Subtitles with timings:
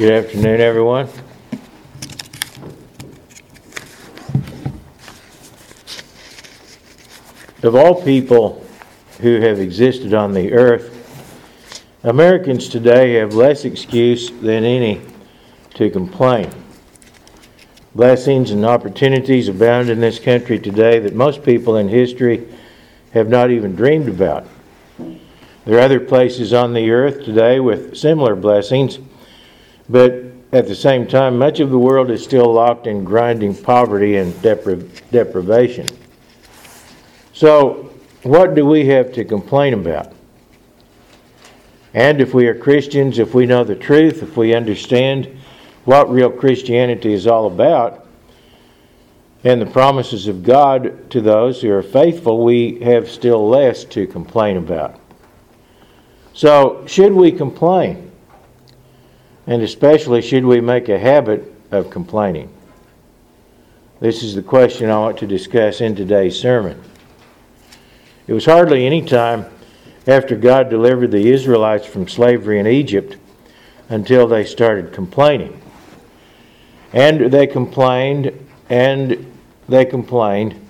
[0.00, 1.08] Good afternoon, everyone.
[7.62, 8.64] Of all people
[9.20, 10.96] who have existed on the earth,
[12.02, 15.02] Americans today have less excuse than any
[15.74, 16.50] to complain.
[17.94, 22.48] Blessings and opportunities abound in this country today that most people in history
[23.12, 24.46] have not even dreamed about.
[25.64, 28.98] There are other places on the earth today with similar blessings,
[29.88, 34.16] but at the same time, much of the world is still locked in grinding poverty
[34.16, 35.86] and depri- deprivation.
[37.34, 37.92] So,
[38.22, 40.12] what do we have to complain about?
[41.94, 45.38] And if we are Christians, if we know the truth, if we understand
[45.84, 48.06] what real Christianity is all about,
[49.42, 54.06] and the promises of God to those who are faithful, we have still less to
[54.06, 54.99] complain about.
[56.32, 58.10] So, should we complain?
[59.46, 62.52] And especially, should we make a habit of complaining?
[64.00, 66.80] This is the question I want to discuss in today's sermon.
[68.26, 69.46] It was hardly any time
[70.06, 73.16] after God delivered the Israelites from slavery in Egypt
[73.88, 75.60] until they started complaining.
[76.92, 78.32] And they complained,
[78.68, 79.32] and
[79.68, 80.64] they complained,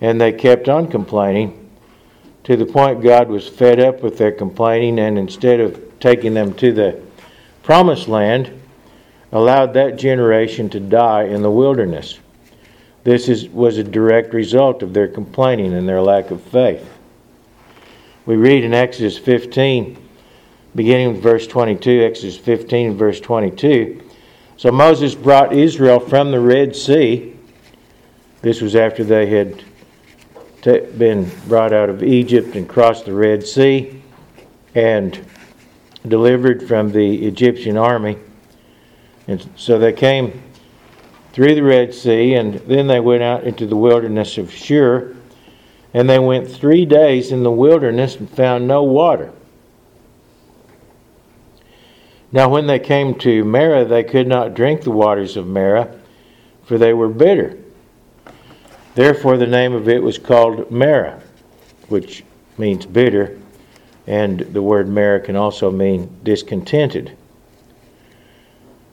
[0.00, 1.61] and they kept on complaining
[2.44, 6.54] to the point God was fed up with their complaining, and instead of taking them
[6.54, 7.00] to the
[7.62, 8.60] promised land,
[9.30, 12.18] allowed that generation to die in the wilderness.
[13.04, 16.88] This is, was a direct result of their complaining and their lack of faith.
[18.26, 19.98] We read in Exodus 15,
[20.76, 24.00] beginning with verse 22, Exodus 15, verse 22.
[24.56, 27.36] So Moses brought Israel from the Red Sea.
[28.42, 29.64] This was after they had
[30.62, 34.02] been brought out of Egypt and crossed the Red Sea
[34.74, 35.24] and
[36.06, 38.18] delivered from the Egyptian army.
[39.28, 40.42] And so they came
[41.32, 45.16] through the Red Sea, and then they went out into the wilderness of Shur,
[45.94, 49.32] and they went three days in the wilderness and found no water.
[52.30, 55.94] Now, when they came to Marah, they could not drink the waters of Marah,
[56.64, 57.58] for they were bitter.
[58.94, 61.20] Therefore, the name of it was called Marah,
[61.88, 62.24] which
[62.58, 63.38] means bitter,
[64.06, 67.16] and the word Marah can also mean discontented.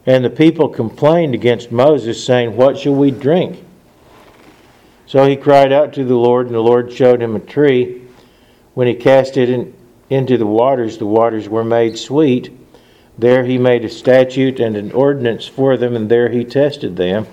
[0.06, 3.62] And the people complained against Moses, saying, What shall we drink?
[5.06, 8.02] So he cried out to the Lord, and the Lord showed him a tree.
[8.74, 9.74] When he cast it in,
[10.08, 12.50] into the waters, the waters were made sweet.
[13.18, 17.26] There he made a statute and an ordinance for them, and there he tested them,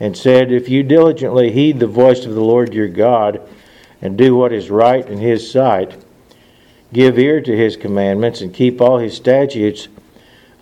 [0.00, 3.40] and said, If you diligently heed the voice of the Lord your God,
[4.00, 5.96] and do what is right in his sight,
[6.92, 9.88] give ear to his commandments, and keep all his statutes,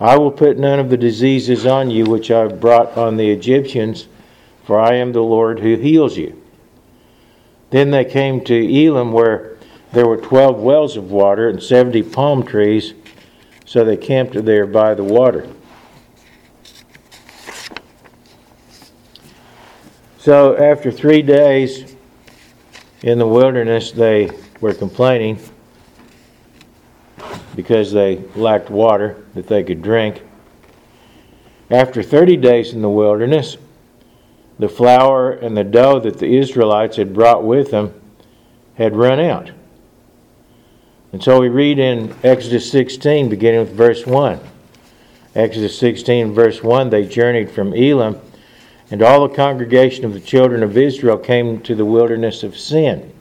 [0.01, 3.31] I will put none of the diseases on you which I have brought on the
[3.31, 4.09] Egyptians,
[4.65, 6.43] for I am the Lord who heals you.
[7.71, 9.57] Then they came to Elim, where
[9.93, 12.95] there were twelve wells of water and seventy palm trees,
[13.65, 15.49] so they camped there by the water.
[20.27, 21.95] So after three days
[23.03, 24.29] in the wilderness, they
[24.61, 25.39] were complaining
[27.55, 30.23] because they lacked water that they could drink.
[31.71, 33.57] After 30 days in the wilderness,
[34.59, 37.95] the flour and the dough that the Israelites had brought with them
[38.75, 39.53] had run out.
[41.13, 44.41] And so we read in Exodus 16, beginning with verse 1.
[45.37, 48.21] Exodus 16, verse 1 they journeyed from Elim,
[48.91, 53.13] and all the congregation of the children of Israel came to the wilderness of Sin,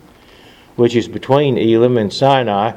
[0.75, 2.73] which is between Elim and Sinai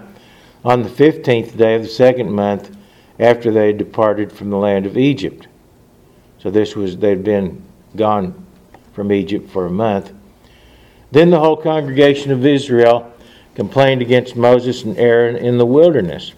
[0.65, 2.77] on the fifteenth day of the second month
[3.19, 5.49] after they had departed from the land of Egypt.
[6.39, 7.63] So this was they'd been
[7.97, 8.47] gone
[8.93, 10.13] from Egypt for a month.
[11.11, 13.13] Then the whole congregation of Israel
[13.55, 16.33] complained against Moses and Aaron in the wilderness.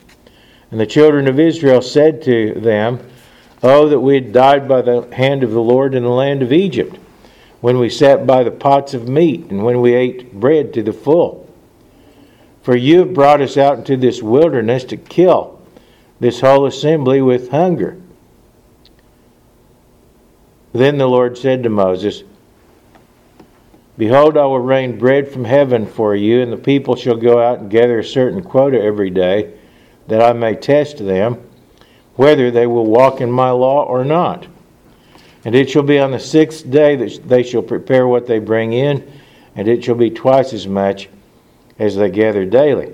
[0.71, 2.99] And the children of Israel said to them,
[3.63, 6.53] Oh, that we had died by the hand of the Lord in the land of
[6.53, 6.97] Egypt,
[7.61, 10.95] when we sat by the pots of meat, and when we ate bread to the
[10.95, 11.47] full.
[12.63, 15.61] For you have brought us out into this wilderness to kill
[16.21, 18.01] this whole assembly with hunger.
[20.73, 22.23] Then the Lord said to Moses,
[23.99, 27.59] Behold, I will rain bread from heaven for you, and the people shall go out
[27.59, 29.53] and gather a certain quota every day,
[30.07, 31.50] that I may test them
[32.21, 34.47] whether they will walk in my law or not.
[35.47, 38.75] And it shall be on the sixth day that they shall prepare what they bring
[38.75, 39.11] in,
[39.57, 41.09] and it shall be twice as much
[41.79, 42.93] as they gather daily.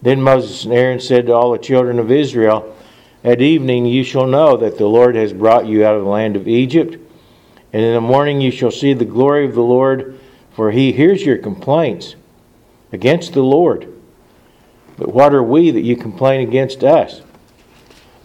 [0.00, 2.76] Then Moses and Aaron said to all the children of Israel,
[3.24, 6.36] At evening you shall know that the Lord has brought you out of the land
[6.36, 6.92] of Egypt.
[7.72, 10.20] And in the morning you shall see the glory of the Lord,
[10.52, 12.14] for he hears your complaints
[12.92, 13.92] against the Lord.
[14.96, 17.22] But what are we that you complain against us?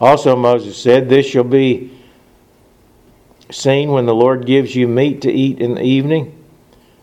[0.02, 1.92] Also, Moses said, This shall be
[3.52, 6.44] seen when the Lord gives you meat to eat in the evening,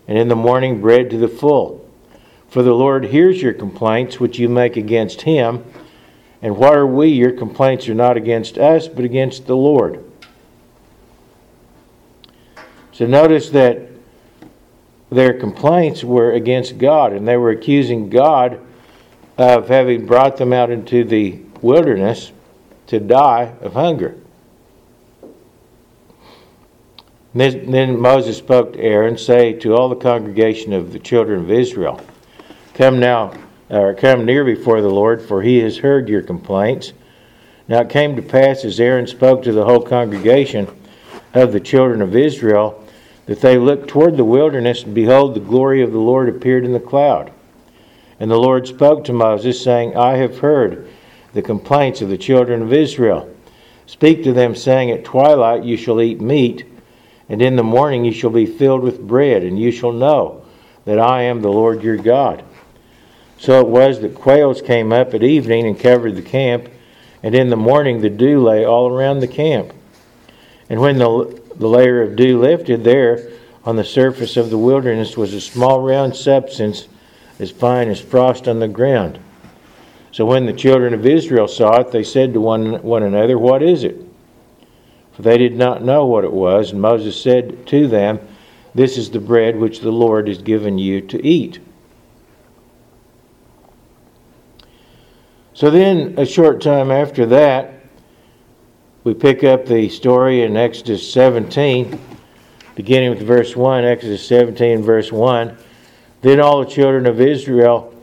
[0.08, 1.88] and in the morning bread to the full.
[2.48, 5.64] For the Lord hears your complaints which you make against him.
[6.42, 7.08] And what are we?
[7.08, 10.04] Your complaints are not against us, but against the Lord.
[12.90, 13.90] So notice that
[15.10, 18.60] their complaints were against God, and they were accusing God
[19.36, 22.32] of having brought them out into the wilderness
[22.88, 24.16] to die of hunger.
[27.34, 32.00] Then Moses spoke to Aaron, saying to all the congregation of the children of Israel,
[32.74, 33.34] Come now,
[33.70, 36.92] or come near before the Lord, for he has heard your complaints.
[37.68, 40.66] Now it came to pass as Aaron spoke to the whole congregation
[41.34, 42.82] of the children of Israel,
[43.26, 46.72] that they looked toward the wilderness, and behold, the glory of the Lord appeared in
[46.72, 47.30] the cloud.
[48.18, 50.87] And the Lord spoke to Moses, saying, I have heard
[51.38, 53.32] the complaints of the children of Israel.
[53.86, 56.66] Speak to them, saying, At twilight you shall eat meat,
[57.28, 60.44] and in the morning you shall be filled with bread, and you shall know
[60.84, 62.42] that I am the Lord your God.
[63.38, 66.68] So it was that quails came up at evening and covered the camp,
[67.22, 69.72] and in the morning the dew lay all around the camp.
[70.68, 73.30] And when the, the layer of dew lifted, there
[73.64, 76.88] on the surface of the wilderness was a small round substance
[77.38, 79.20] as fine as frost on the ground.
[80.18, 83.62] So when the children of Israel saw it, they said to one, one another, What
[83.62, 84.04] is it?
[85.12, 86.72] For they did not know what it was.
[86.72, 88.18] And Moses said to them,
[88.74, 91.60] This is the bread which the Lord has given you to eat.
[95.54, 97.84] So then, a short time after that,
[99.04, 101.96] we pick up the story in Exodus 17,
[102.74, 103.84] beginning with verse 1.
[103.84, 105.56] Exodus 17, verse 1.
[106.22, 107.94] Then all the children of Israel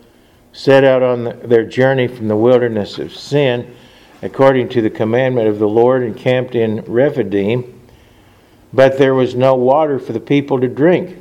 [0.55, 3.75] set out on the, their journey from the wilderness of Sin,
[4.21, 7.81] according to the commandment of the Lord, and camped in Rephidim.
[8.71, 11.17] But there was no water for the people to drink.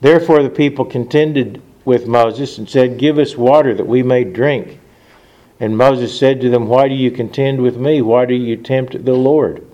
[0.00, 4.78] Therefore the people contended with Moses and said, Give us water that we may drink.
[5.58, 8.02] And Moses said to them, Why do you contend with me?
[8.02, 9.66] Why do you tempt the Lord?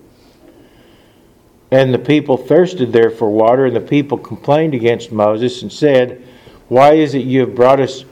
[1.70, 6.26] And the people thirsted there for water, and the people complained against Moses and said,
[6.70, 8.04] Why is it you have brought us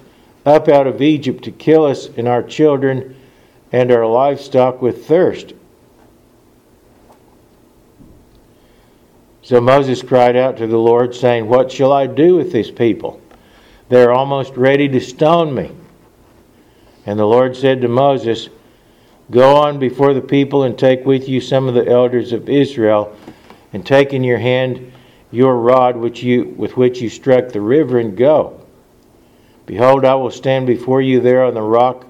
[0.45, 3.15] up out of Egypt to kill us and our children
[3.71, 5.55] and our livestock with thirst?
[9.43, 13.21] So Moses cried out to the Lord, saying, What shall I do with these people?
[13.91, 15.71] They're almost ready to stone me.
[17.07, 18.49] And the Lord said to Moses,
[19.31, 23.17] Go on before the people and take with you some of the elders of Israel,
[23.73, 24.93] and take in your hand
[25.31, 28.61] your rod which you, with which you struck the river, and go.
[29.67, 32.07] Behold, I will stand before you there on the rock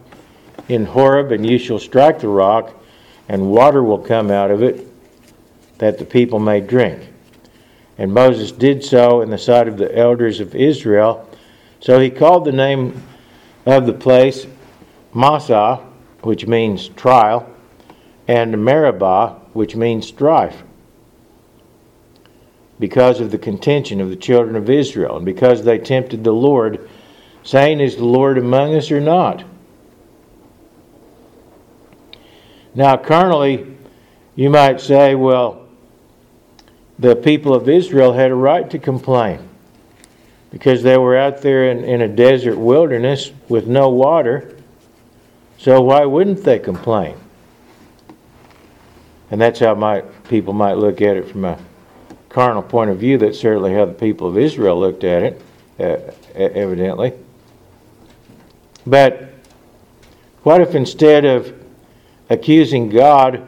[0.69, 2.75] in Horeb, and you shall strike the rock,
[3.29, 4.87] and water will come out of it,
[5.79, 7.09] that the people may drink.
[7.97, 11.29] And Moses did so in the sight of the elders of Israel
[11.81, 13.03] so he called the name
[13.65, 14.47] of the place
[15.15, 15.76] Massah,
[16.23, 17.49] which means trial,
[18.26, 20.63] and Meribah, which means strife,
[22.79, 26.89] because of the contention of the children of Israel, and because they tempted the Lord,
[27.43, 29.44] saying, Is the Lord among us or not?
[32.75, 33.67] Now, carnally,
[34.37, 35.67] you might say, well,
[36.97, 39.49] the people of Israel had a right to complain
[40.53, 44.56] because they were out there in, in a desert wilderness with no water.
[45.56, 47.17] So why wouldn't they complain?
[49.32, 51.58] And that's how my, people might look at it from a
[52.29, 53.19] carnal point of view.
[53.19, 55.43] That's certainly how the people of Israel looked at it,
[55.81, 57.13] uh, evidently.
[58.87, 59.32] But
[60.43, 61.53] what if instead of
[62.31, 63.47] accusing God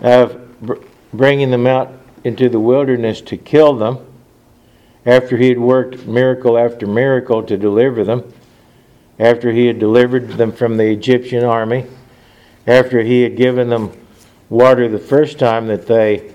[0.00, 0.74] of br-
[1.12, 1.92] bringing them out
[2.24, 4.06] into the wilderness to kill them,
[5.06, 8.32] after he had worked miracle after miracle to deliver them,
[9.18, 11.86] after he had delivered them from the Egyptian army,
[12.66, 13.90] after he had given them
[14.48, 16.32] water the first time that they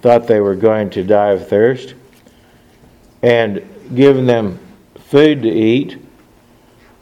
[0.00, 1.94] thought they were going to die of thirst,
[3.22, 3.62] and
[3.94, 4.58] given them
[4.94, 5.98] food to eat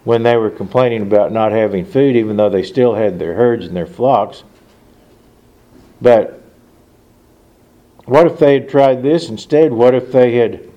[0.04, 3.66] when they were complaining about not having food, even though they still had their herds
[3.66, 4.44] and their flocks.
[6.00, 6.42] But
[8.04, 9.72] what if they had tried this instead?
[9.72, 10.70] What if they had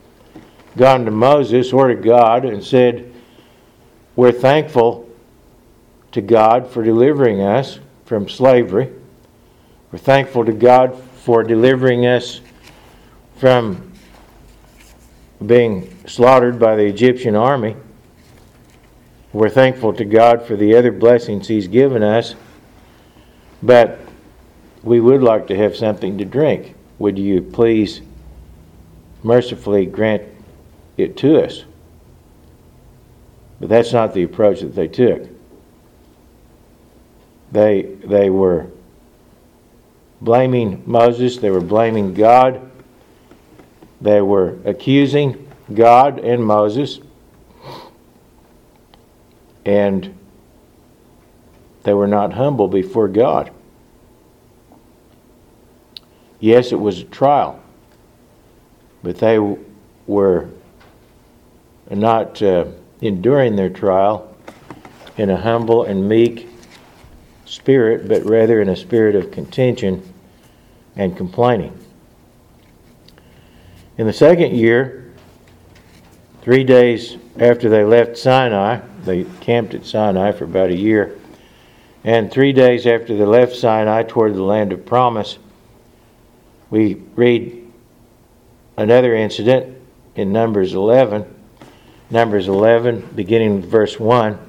[0.76, 3.14] gone to Moses or to God and said,
[4.16, 5.08] We're thankful
[6.12, 8.92] to God for delivering us from slavery.
[9.92, 11.00] We're thankful to God
[11.30, 12.42] for delivering us
[13.38, 13.94] from
[15.46, 17.76] being slaughtered by the Egyptian army.
[19.32, 22.34] We're thankful to God for the other blessings He's given us,
[23.62, 24.00] but
[24.82, 26.74] we would like to have something to drink.
[26.98, 28.02] Would you please
[29.22, 30.24] mercifully grant
[30.98, 31.64] it to us?
[33.60, 35.30] But that's not the approach that they took.
[37.52, 38.72] They, they were
[40.22, 42.70] blaming Moses, they were blaming God,
[44.02, 47.00] they were accusing God and Moses,
[49.66, 50.18] and
[51.84, 53.52] they were not humble before God.
[56.40, 57.62] Yes, it was a trial,
[59.04, 59.40] but they
[60.08, 60.50] were
[61.90, 62.66] not uh,
[63.02, 64.36] enduring their trial
[65.18, 66.49] in a humble and meek
[67.50, 70.14] spirit, but rather in a spirit of contention
[70.96, 71.78] and complaining.
[73.98, 75.12] In the second year,
[76.42, 81.18] three days after they left Sinai, they camped at Sinai for about a year,
[82.04, 85.38] and three days after they left Sinai toward the land of promise,
[86.70, 87.68] we read
[88.78, 89.76] another incident
[90.16, 91.36] in Numbers 11.
[92.12, 94.49] Numbers 11, beginning with verse 1.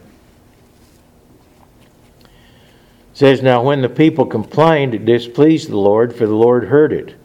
[3.20, 7.16] Says, Now when the people complained, it displeased the Lord, for the Lord heard it,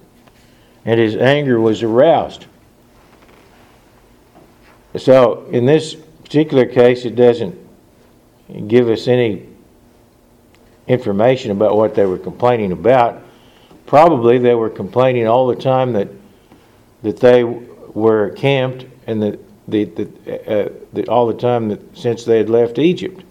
[0.84, 2.48] and his anger was aroused.
[4.98, 7.58] So in this particular case, it doesn't
[8.68, 9.48] give us any
[10.86, 13.24] information about what they were complaining about.
[13.86, 16.10] Probably they were complaining all the time that
[17.04, 22.26] that they were camped and that the, the, uh, the, all the time that since
[22.26, 23.24] they had left Egypt.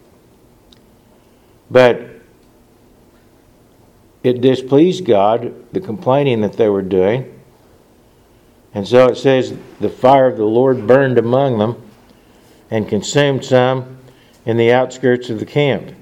[1.71, 2.14] But
[4.25, 7.31] it displeased God, the complaining that they were doing.
[8.73, 11.81] And so it says, the fire of the Lord burned among them
[12.71, 13.99] and consumed some
[14.47, 15.95] in the outskirts of the camp.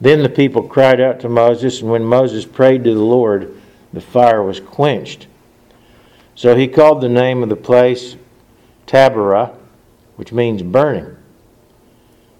[0.00, 3.58] Then the people cried out to Moses, and when Moses prayed to the Lord,
[3.92, 5.26] the fire was quenched.
[6.34, 8.16] So he called the name of the place
[8.86, 9.54] Taberah,
[10.16, 11.16] which means burning,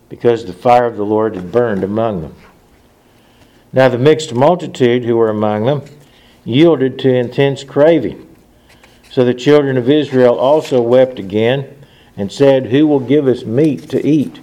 [0.09, 2.35] because the fire of the Lord had burned among them.
[3.73, 5.83] Now the mixed multitude who were among them
[6.45, 8.25] yielded to intense craving.
[9.11, 11.77] So the children of Israel also wept again
[12.17, 14.41] and said, Who will give us meat to eat?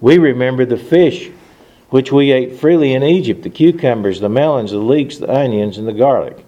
[0.00, 1.30] We remember the fish
[1.90, 5.86] which we ate freely in Egypt the cucumbers, the melons, the leeks, the onions, and
[5.86, 6.44] the garlic.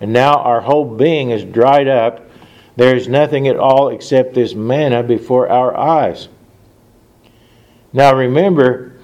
[0.00, 2.28] And now our whole being is dried up.
[2.76, 6.28] There is nothing at all except this manna before our eyes.
[7.92, 8.97] Now remember,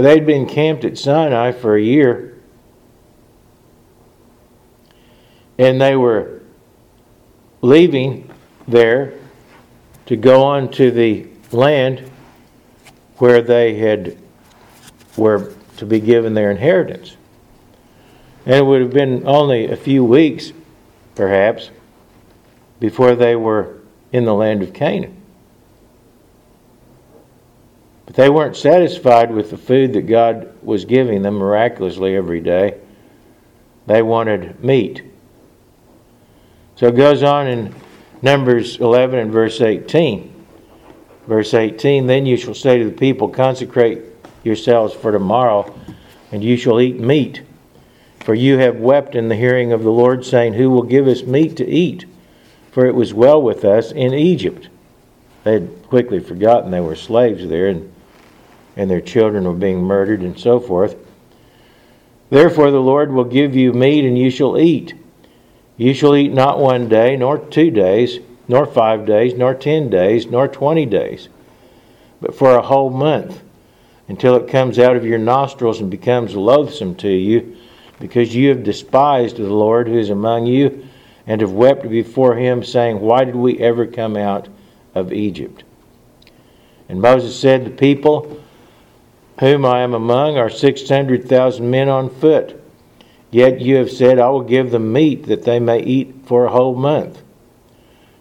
[0.00, 2.38] they'd been camped at Sinai for a year,
[5.58, 6.40] and they were
[7.62, 8.30] leaving
[8.66, 9.14] there
[10.06, 12.10] to go on to the land
[13.18, 14.16] where they had
[15.16, 17.16] were to be given their inheritance.
[18.46, 20.52] And it would have been only a few weeks,
[21.14, 21.70] perhaps,
[22.78, 23.76] before they were
[24.12, 25.19] in the land of Canaan.
[28.10, 32.76] But they weren't satisfied with the food that God was giving them miraculously every day.
[33.86, 35.04] They wanted meat.
[36.74, 37.72] So it goes on in
[38.20, 40.44] Numbers 11 and verse 18.
[41.28, 44.02] Verse 18 Then you shall say to the people, Consecrate
[44.42, 45.72] yourselves for tomorrow,
[46.32, 47.42] and you shall eat meat.
[48.24, 51.22] For you have wept in the hearing of the Lord, saying, Who will give us
[51.22, 52.06] meat to eat?
[52.72, 54.68] For it was well with us in Egypt.
[55.44, 57.92] They had quickly forgotten they were slaves there, and,
[58.80, 60.96] and their children were being murdered, and so forth.
[62.30, 64.94] Therefore, the Lord will give you meat, and you shall eat.
[65.76, 70.28] You shall eat not one day, nor two days, nor five days, nor ten days,
[70.28, 71.28] nor twenty days,
[72.22, 73.42] but for a whole month
[74.08, 77.54] until it comes out of your nostrils and becomes loathsome to you,
[77.98, 80.88] because you have despised the Lord who is among you,
[81.26, 84.48] and have wept before him, saying, Why did we ever come out
[84.94, 85.64] of Egypt?
[86.88, 88.40] And Moses said, The people
[89.40, 92.62] whom I am among are six hundred thousand men on foot.
[93.30, 96.50] Yet you have said, I will give them meat that they may eat for a
[96.50, 97.22] whole month.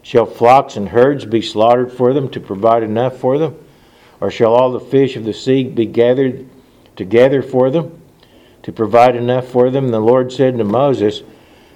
[0.02, 3.58] Shall flocks and herds be slaughtered for them to provide enough for them?
[4.22, 6.48] Or shall all the fish of the sea be gathered
[6.96, 8.02] together for them,
[8.64, 9.90] to provide enough for them?
[9.90, 11.22] The Lord said to Moses,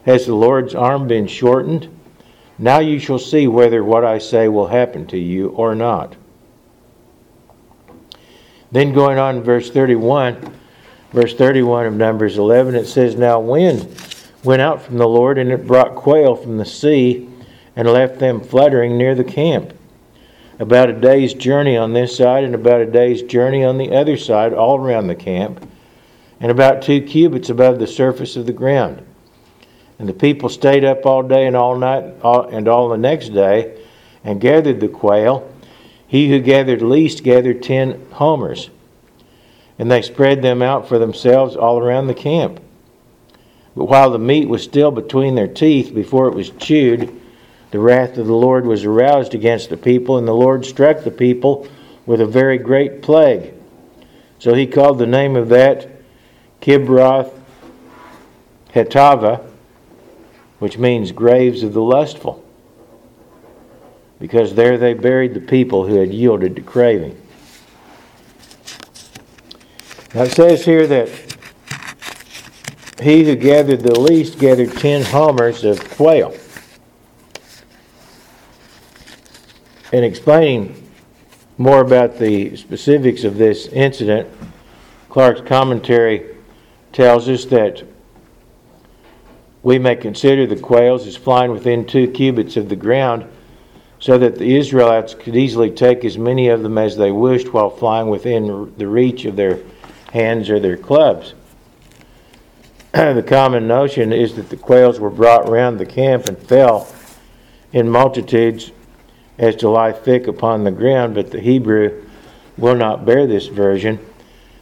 [0.06, 1.90] Has the Lord's arm been shortened?
[2.58, 6.16] Now you shall see whether what I say will happen to you or not.
[8.74, 10.52] Then going on in verse 31,
[11.12, 13.88] verse 31 of Numbers 11, it says, Now wind
[14.44, 17.30] went out from the Lord, and it brought quail from the sea,
[17.76, 19.74] and left them fluttering near the camp.
[20.58, 24.18] About a day's journey on this side, and about a day's journey on the other
[24.18, 25.64] side, all around the camp,
[26.40, 29.06] and about two cubits above the surface of the ground.
[30.00, 33.80] And the people stayed up all day and all night, and all the next day,
[34.24, 35.53] and gathered the quail.
[36.14, 38.70] He who gathered least gathered ten homers.
[39.80, 42.60] And they spread them out for themselves all around the camp.
[43.76, 47.20] But while the meat was still between their teeth before it was chewed,
[47.72, 51.10] the wrath of the Lord was aroused against the people, and the Lord struck the
[51.10, 51.68] people
[52.06, 53.52] with a very great plague.
[54.38, 55.90] So he called the name of that
[56.62, 57.34] Kibroth
[58.76, 59.44] Hattaavah,
[60.60, 62.43] which means graves of the lustful,
[64.20, 67.20] because there they buried the people who had yielded to craving.
[70.14, 71.10] Now it says here that
[73.02, 76.34] he who gathered the least gathered ten homers of quail.
[79.92, 80.90] In explaining
[81.58, 84.28] more about the specifics of this incident,
[85.10, 86.36] Clarke's commentary
[86.92, 87.84] tells us that
[89.62, 93.26] we may consider the quails as flying within two cubits of the ground,
[94.04, 97.70] so that the Israelites could easily take as many of them as they wished while
[97.70, 99.60] flying within the reach of their
[100.12, 101.34] hands or their clubs.
[102.92, 106.94] the common notion is that the quails were brought round the camp and fell
[107.72, 108.74] in multitudes
[109.38, 112.06] as to lie thick upon the ground, but the Hebrew
[112.58, 114.06] will not bear this version.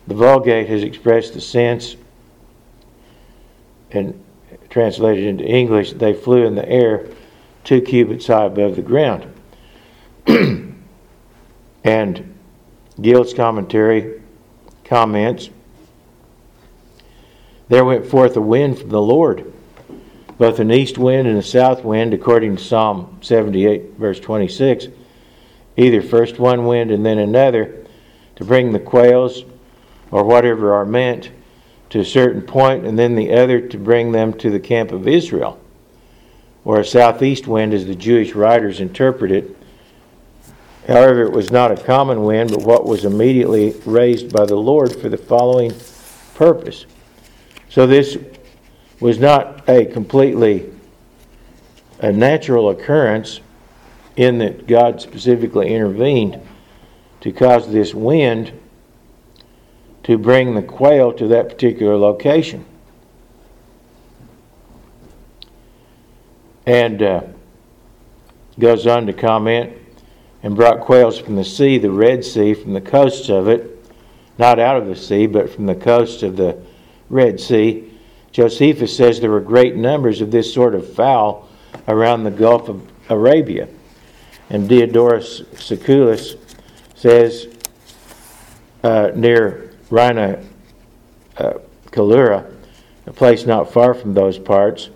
[0.05, 1.95] The Vulgate has expressed the sense
[3.89, 4.23] and
[4.69, 7.07] translated into English, they flew in the air
[7.63, 9.31] two cubits high above the ground.
[11.83, 12.35] and
[12.99, 14.21] Gill's commentary
[14.83, 15.49] comments
[17.69, 19.53] There went forth a wind from the Lord,
[20.37, 24.87] both an east wind and a south wind, according to Psalm 78, verse 26.
[25.77, 27.85] Either first one wind and then another,
[28.35, 29.45] to bring the quails
[30.11, 31.31] or whatever are meant
[31.91, 35.07] to a certain point, and then the other to bring them to the camp of
[35.07, 35.60] Israel.
[36.63, 39.57] Or a southeast wind, as the Jewish writers interpret it.
[40.87, 44.95] However, it was not a common wind, but what was immediately raised by the Lord
[44.95, 45.73] for the following
[46.35, 46.85] purpose.
[47.69, 48.17] So this
[48.99, 50.71] was not a completely
[51.99, 53.41] a natural occurrence
[54.15, 56.39] in that God specifically intervened
[57.21, 58.51] to cause this wind
[60.03, 62.65] to bring the quail to that particular location.
[66.65, 67.21] And uh,
[68.59, 69.73] goes on to comment
[70.43, 73.85] and brought quails from the sea, the Red Sea, from the coasts of it,
[74.37, 76.61] not out of the sea, but from the coast of the
[77.09, 77.91] Red Sea.
[78.31, 81.49] Josephus says there were great numbers of this sort of fowl
[81.87, 83.67] around the Gulf of Arabia.
[84.49, 86.35] And Diodorus Siculus
[86.95, 87.47] says
[88.83, 90.45] uh, near Rhina
[91.37, 91.53] uh,
[91.87, 92.53] Calura,
[93.05, 94.89] a place not far from those parts,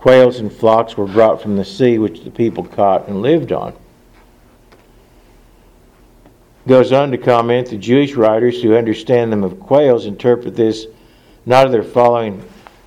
[0.00, 3.74] quails and flocks were brought from the sea, which the people caught and lived on.
[6.66, 10.86] Goes on to comment the Jewish writers who understand them of quails interpret this
[11.44, 12.42] not of their falling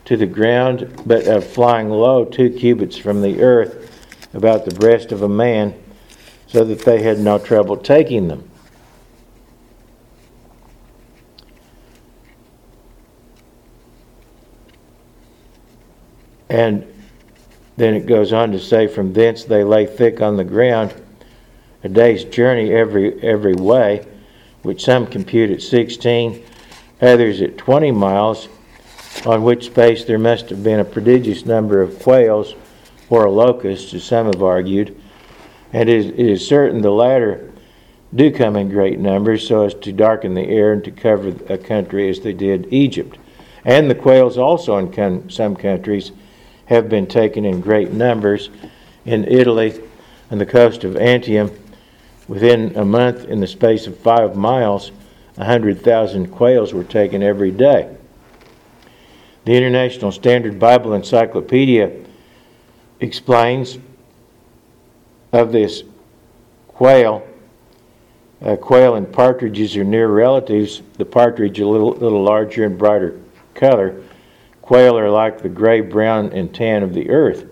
[0.06, 3.90] to the ground, but of flying low two cubits from the earth
[4.34, 5.74] about the breast of a man,
[6.48, 8.50] so that they had no trouble taking them.
[16.50, 16.93] And
[17.76, 20.94] then it goes on to say, From thence they lay thick on the ground,
[21.84, 24.06] a day's journey every, every way,
[24.62, 26.44] which some compute at 16,
[27.02, 28.48] others at 20 miles,
[29.26, 32.56] on which space there must have been a prodigious number of quails
[33.10, 35.00] or locusts, as some have argued.
[35.72, 37.52] And it is, it is certain the latter
[38.16, 41.58] do come in great numbers so as to darken the air and to cover a
[41.58, 43.18] country as they did Egypt.
[43.66, 46.12] And the quails also in some countries
[46.74, 48.50] have been taken in great numbers
[49.06, 49.80] in Italy
[50.32, 51.52] and the coast of Antium.
[52.28, 54.92] Within a month, in the space of five miles,
[55.38, 57.96] a hundred thousand quails were taken every day.
[59.46, 61.92] The International Standard Bible Encyclopedia
[63.00, 63.78] explains
[65.32, 65.84] of this
[66.68, 67.28] quail.
[68.42, 70.82] Uh, quail and partridges are near relatives.
[70.98, 73.20] The partridge a little, little larger and brighter
[73.54, 74.03] color.
[74.74, 77.46] Quail are like the gray, brown, and tan of the earth.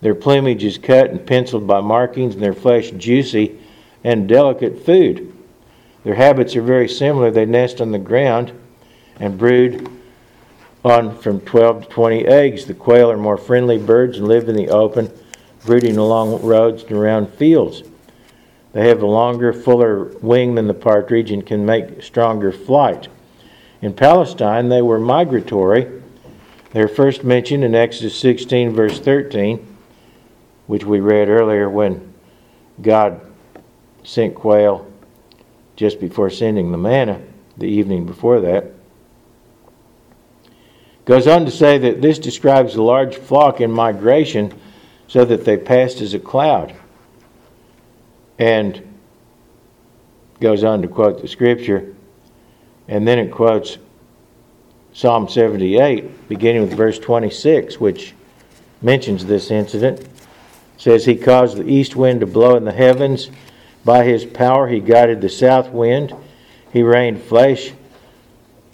[0.00, 3.60] Their plumage is cut and penciled by markings, and their flesh juicy
[4.02, 5.32] and delicate food.
[6.02, 7.30] Their habits are very similar.
[7.30, 8.50] They nest on the ground
[9.20, 9.88] and brood
[10.84, 12.66] on from 12 to 20 eggs.
[12.66, 15.12] The quail are more friendly birds and live in the open,
[15.64, 17.84] brooding along roads and around fields.
[18.72, 23.06] They have a longer, fuller wing than the partridge and can make stronger flight.
[23.80, 25.95] In Palestine, they were migratory.
[26.72, 29.76] They're first mentioned in Exodus 16, verse 13,
[30.66, 32.12] which we read earlier when
[32.82, 33.20] God
[34.02, 34.90] sent quail
[35.76, 37.20] just before sending the manna
[37.56, 38.72] the evening before that.
[41.04, 44.52] Goes on to say that this describes a large flock in migration
[45.06, 46.74] so that they passed as a cloud.
[48.38, 48.82] And
[50.40, 51.94] goes on to quote the scripture.
[52.88, 53.78] And then it quotes
[54.96, 58.14] Psalm 78, beginning with verse 26, which
[58.80, 60.08] mentions this incident.
[60.78, 63.28] Says, He caused the east wind to blow in the heavens.
[63.84, 66.14] By his power he guided the south wind.
[66.72, 67.74] He rained flesh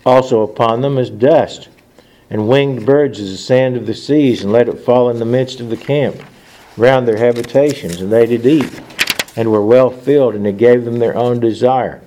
[0.07, 1.69] also upon them as dust
[2.31, 5.25] and winged birds as the sand of the seas, and let it fall in the
[5.25, 6.23] midst of the camp,
[6.77, 8.81] round their habitations, and they did eat,
[9.35, 12.01] and were well filled, and it gave them their own desire.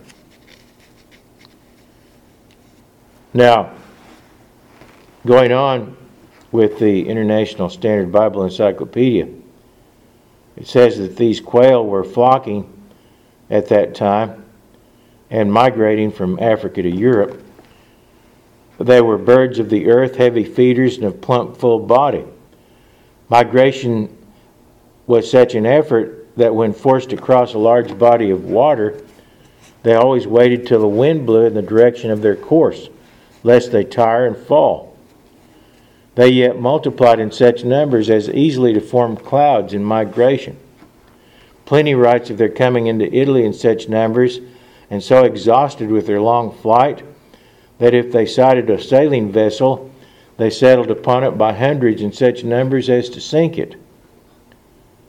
[3.33, 3.73] Now,
[5.25, 5.97] going on
[6.51, 9.27] with the International Standard Bible Encyclopedia,
[10.55, 12.71] it says that these quail were flocking
[13.49, 14.45] at that time
[15.29, 17.41] and migrating from Africa to Europe
[18.79, 22.25] they were birds of the earth, heavy feeders, and of plump, full body.
[23.29, 24.15] Migration
[25.07, 29.01] was such an effort that when forced to cross a large body of water,
[29.83, 32.89] they always waited till the wind blew in the direction of their course,
[33.43, 34.94] lest they tire and fall.
[36.15, 40.57] They yet multiplied in such numbers as easily to form clouds in migration.
[41.65, 44.39] Pliny writes of their coming into Italy in such numbers,
[44.89, 47.03] and so exhausted with their long flight
[47.79, 49.91] that if they sighted a sailing vessel,
[50.37, 53.75] they settled upon it by hundreds in such numbers as to sink it.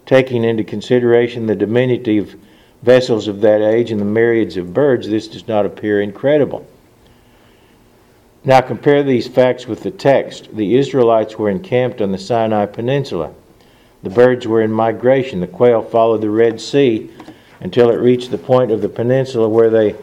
[0.07, 2.37] Taking into consideration the diminutive
[2.83, 6.67] vessels of that age and the myriads of birds, this does not appear incredible.
[8.47, 10.57] Now compare these facts with the text.
[10.57, 13.35] The Israelites were encamped on the Sinai Peninsula.
[14.03, 15.41] The birds were in migration.
[15.41, 17.11] The quail followed the Red Sea
[17.61, 19.97] until it reached the point of the peninsula where they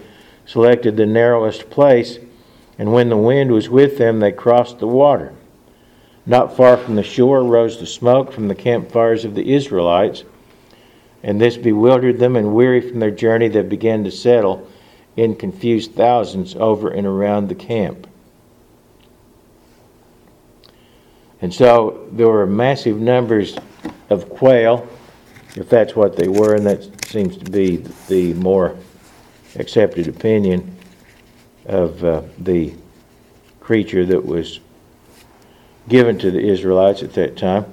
[0.46, 2.20] selected the narrowest place
[2.78, 5.34] and when the wind was with them, they crossed the water.
[6.26, 10.24] Not far from the shore rose the smoke from the campfires of the Israelites,
[11.22, 14.68] and this bewildered them, and weary from their journey, they began to settle
[15.16, 18.08] in confused thousands over and around the camp.
[21.44, 23.58] And so there were massive numbers
[24.10, 24.88] of quail,
[25.58, 28.78] if that's what they were, and that seems to be the more
[29.58, 30.74] accepted opinion
[31.66, 32.74] of uh, the
[33.60, 34.62] creature that was
[35.90, 37.66] given to the Israelites at that time.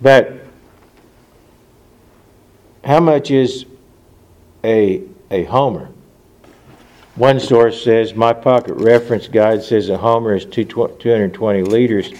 [0.00, 0.32] But
[2.84, 3.66] how much is
[4.62, 5.88] a, a homer?
[7.16, 12.12] One source says, my pocket reference guide says a homer is 220 liters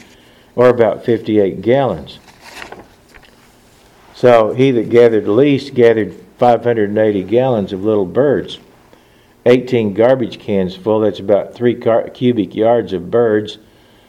[0.55, 2.19] or about 58 gallons.
[4.15, 8.59] So he that gathered least gathered 580 gallons of little birds.
[9.45, 13.59] 18 garbage cans full, that's about three car- cubic yards of birds,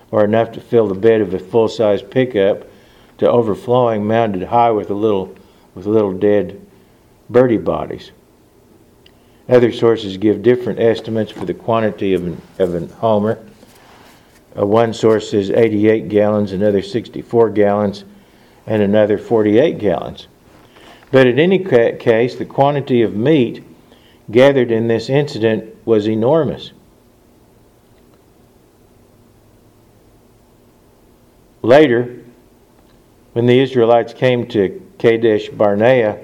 [0.10, 2.65] or enough to fill the bed of a full size pickup
[3.17, 5.36] to overflowing, mounted high with a little,
[5.76, 6.65] with little dead
[7.30, 8.12] birdie bodies.
[9.50, 13.40] Other sources give different estimates for the quantity of an, of an homer.
[14.58, 18.04] Uh, one source says 88 gallons, another 64 gallons,
[18.66, 20.28] and another 48 gallons.
[21.12, 23.64] But in any ca- case, the quantity of meat
[24.30, 26.72] gathered in this incident was enormous.
[31.62, 32.24] Later,
[33.32, 36.20] when the Israelites came to Kadesh Barnea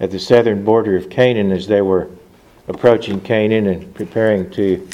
[0.00, 2.08] at the southern border of Canaan, as they were
[2.68, 4.88] approaching Canaan and preparing to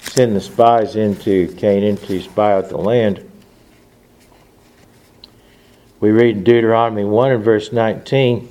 [0.00, 3.28] send the spies into Canaan to spy out the land,
[6.00, 8.48] we read in Deuteronomy 1 and verse 19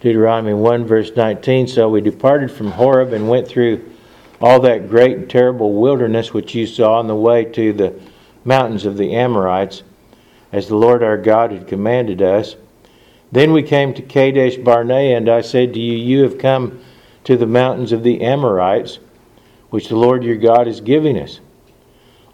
[0.00, 1.66] Deuteronomy 1, verse 19.
[1.66, 3.90] So we departed from Horeb and went through
[4.40, 8.00] all that great and terrible wilderness which you saw on the way to the
[8.44, 9.82] mountains of the Amorites,
[10.52, 12.54] as the Lord our God had commanded us.
[13.30, 16.80] Then we came to Kadesh Barnea, and I said to you, You have come
[17.24, 18.98] to the mountains of the Amorites,
[19.70, 21.40] which the Lord your God is giving us.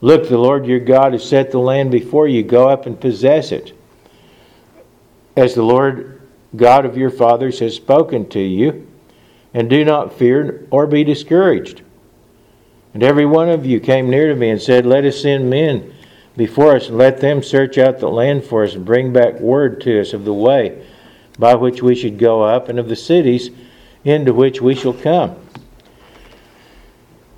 [0.01, 2.43] Look, the Lord your God has set the land before you.
[2.43, 3.73] Go up and possess it.
[5.37, 6.21] As the Lord
[6.55, 8.87] God of your fathers has spoken to you.
[9.55, 11.83] and do not fear or be discouraged.
[12.93, 15.94] And every one of you came near to me and said, Let us send men
[16.37, 19.81] before us, and let them search out the land for us, and bring back word
[19.83, 20.85] to us of the way
[21.39, 23.51] by which we should go up, and of the cities
[24.05, 25.37] into which we shall come.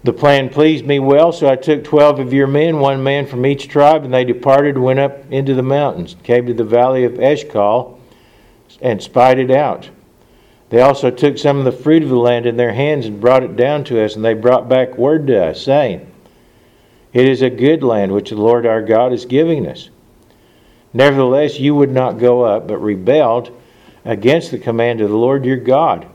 [0.04, 3.44] The plan pleased me well, so I took twelve of your men, one man from
[3.44, 7.18] each tribe, and they departed went up into the mountains, came to the valley of
[7.18, 7.98] Eshcol,
[8.80, 9.90] and spied it out.
[10.68, 13.42] They also took some of the fruit of the land in their hands and brought
[13.42, 16.06] it down to us, and they brought back word to us, saying,
[17.12, 19.90] It is a good land which the Lord our God is giving us.
[20.92, 23.50] Nevertheless, you would not go up, but rebelled
[24.04, 26.06] against the command of the Lord your God,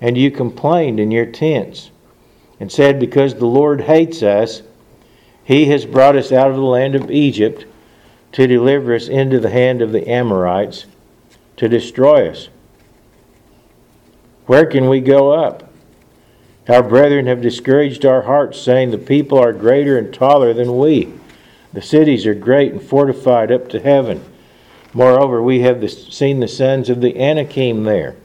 [0.00, 1.90] and you complained in your tents,
[2.58, 4.62] and said, Because the Lord hates us,
[5.44, 7.64] he has brought us out of the land of Egypt
[8.32, 10.86] to deliver us into the hand of the Amorites
[11.56, 12.48] to destroy us.
[14.46, 15.67] Where can we go up?
[16.68, 21.12] Our brethren have discouraged our hearts, saying, The people are greater and taller than we.
[21.72, 24.22] The cities are great and fortified up to heaven.
[24.92, 28.16] Moreover, we have seen the sons of the Anakim there.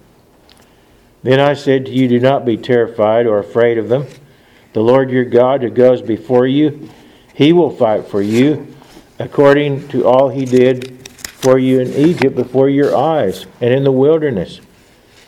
[1.24, 4.08] Then I said to you, Do not be terrified or afraid of them.
[4.74, 6.90] The Lord your God, who goes before you,
[7.34, 8.76] he will fight for you,
[9.20, 13.92] according to all he did for you in Egypt before your eyes and in the
[13.92, 14.60] wilderness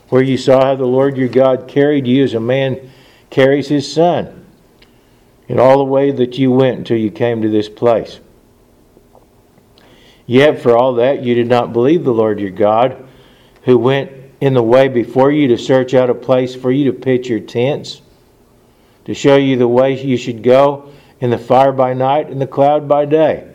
[0.10, 2.92] where you saw how the Lord your God carried you as a man
[3.36, 4.46] carries his son,
[5.50, 8.22] in all the way that you went until you came to this place.
[10.26, 13.06] Yet for all that you did not believe the Lord your God,
[13.64, 16.98] who went in the way before you to search out a place for you to
[16.98, 18.02] pitch your tents,
[19.04, 22.48] to show you the way you should go in the fire by night and the
[22.48, 23.54] cloud by day.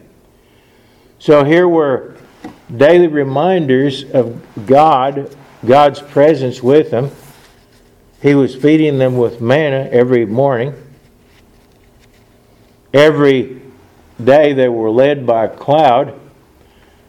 [1.18, 2.18] So here were
[2.76, 7.10] daily reminders of God God's presence with them.
[8.20, 10.74] He was feeding them with manna every morning.
[12.92, 13.62] Every
[14.22, 16.18] day they were led by a cloud.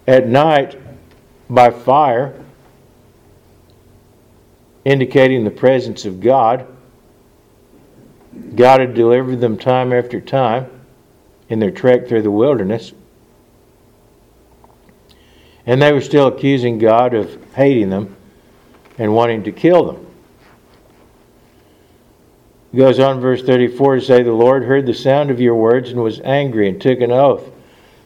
[0.07, 0.79] At night,
[1.49, 2.33] by fire,
[4.85, 6.65] indicating the presence of God.
[8.55, 10.67] God had delivered them time after time
[11.49, 12.93] in their trek through the wilderness.
[15.65, 18.15] And they were still accusing God of hating them
[18.97, 20.10] and wanting to kill them.
[22.71, 25.89] He goes on, verse 34, to say, The Lord heard the sound of your words
[25.89, 27.51] and was angry and took an oath,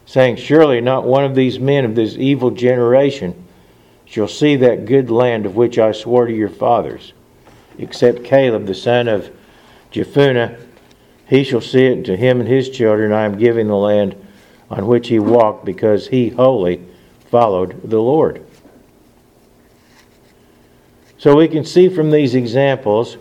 [0.07, 3.45] saying, Surely not one of these men of this evil generation
[4.05, 7.13] shall see that good land of which I swore to your fathers,
[7.77, 9.29] except Caleb the son of
[9.91, 10.59] Jephunneh.
[11.27, 14.15] He shall see it, and to him and his children I am giving the land
[14.71, 16.83] on which he walked, because he wholly
[17.29, 18.43] followed the Lord.
[21.19, 23.17] So we can see from these examples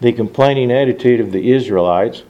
[0.00, 2.22] the complaining attitude of the Israelites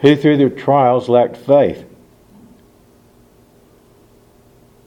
[0.00, 1.84] who through their trials lacked faith,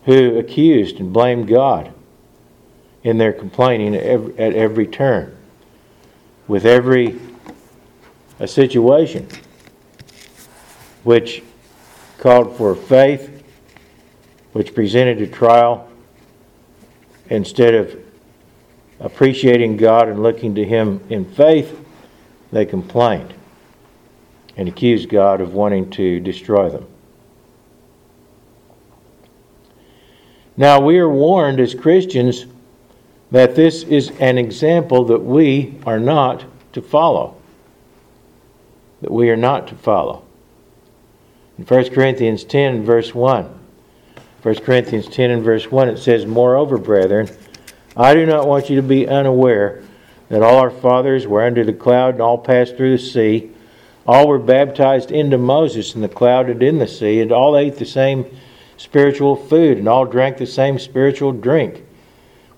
[0.05, 1.91] who accused and blamed God
[3.03, 5.35] in their complaining at every, turn,
[6.47, 7.19] with every
[8.39, 9.27] a situation
[11.03, 11.43] which
[12.17, 13.43] called for faith,
[14.53, 15.89] which presented a trial,
[17.29, 17.97] instead of
[18.99, 21.79] appreciating God and looking to Him in faith,
[22.51, 23.33] they complained
[24.57, 26.85] and accused God of wanting to destroy them.
[30.57, 32.45] Now, we are warned as Christians
[33.31, 37.37] that this is an example that we are not to follow.
[39.01, 40.25] That we are not to follow.
[41.57, 43.59] In 1 Corinthians 10, verse 1,
[44.41, 47.29] 1 Corinthians 10 and verse 1, it says, Moreover, brethren,
[47.99, 49.83] I do not want you to be unaware
[50.29, 53.51] that all our fathers were under the cloud and all passed through the sea.
[54.07, 57.75] All were baptized into Moses in the cloud and in the sea, and all ate
[57.75, 58.25] the same
[58.77, 61.83] spiritual food, and all drank the same spiritual drink.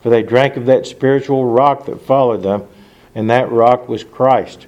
[0.02, 2.68] For they drank of that spiritual rock that followed them,
[3.16, 4.68] and that rock was Christ.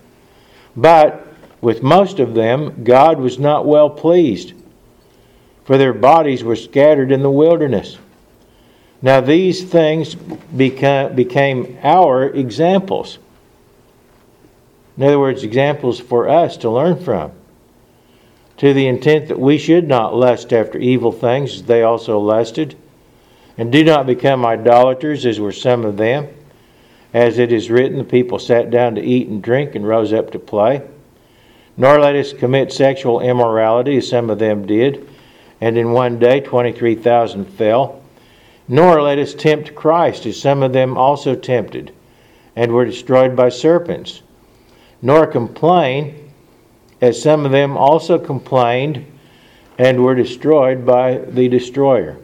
[0.75, 1.27] But
[1.61, 4.53] with most of them, God was not well pleased,
[5.65, 7.99] for their bodies were scattered in the wilderness.
[9.03, 13.19] Now, these things became, became our examples.
[14.95, 17.33] In other words, examples for us to learn from.
[18.57, 22.77] To the intent that we should not lust after evil things as they also lusted.
[23.57, 26.29] And do not become idolaters as were some of them.
[27.13, 30.31] As it is written, the people sat down to eat and drink and rose up
[30.31, 30.81] to play.
[31.75, 35.09] Nor let us commit sexual immorality as some of them did.
[35.59, 38.02] And in one day 23,000 fell.
[38.67, 41.91] Nor let us tempt Christ, as some of them also tempted,
[42.55, 44.21] and were destroyed by serpents.
[45.01, 46.31] Nor complain,
[47.01, 49.05] as some of them also complained
[49.77, 52.17] and were destroyed by the destroyer.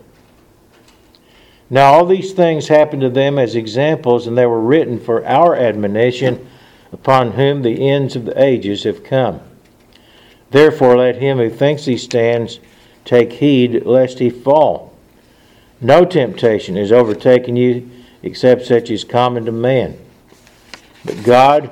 [1.69, 5.55] Now, all these things happened to them as examples, and they were written for our
[5.55, 6.47] admonition,
[6.91, 9.41] upon whom the ends of the ages have come.
[10.51, 12.59] Therefore, let him who thinks he stands
[13.05, 14.88] take heed lest he fall.
[15.81, 17.89] No temptation has overtaken you
[18.21, 19.97] except such as common to man.
[21.05, 21.71] But God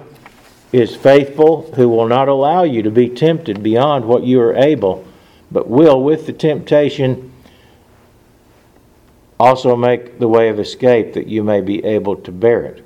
[0.72, 5.06] is faithful, who will not allow you to be tempted beyond what you are able,
[5.52, 7.32] but will, with the temptation,
[9.40, 12.84] also make the way of escape that you may be able to bear it.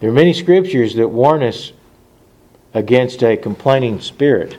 [0.00, 1.72] There are many scriptures that warn us
[2.74, 4.58] against a complaining spirit.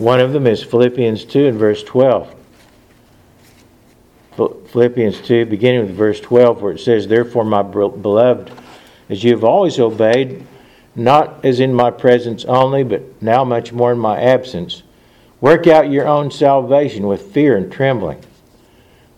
[0.00, 2.34] One of them is Philippians 2 and verse 12.
[4.34, 8.50] Philippians 2, beginning with verse 12, where it says, Therefore, my beloved,
[9.08, 10.44] as you have always obeyed,
[10.96, 14.82] not as in my presence only, but now much more in my absence,
[15.40, 18.22] Work out your own salvation with fear and trembling.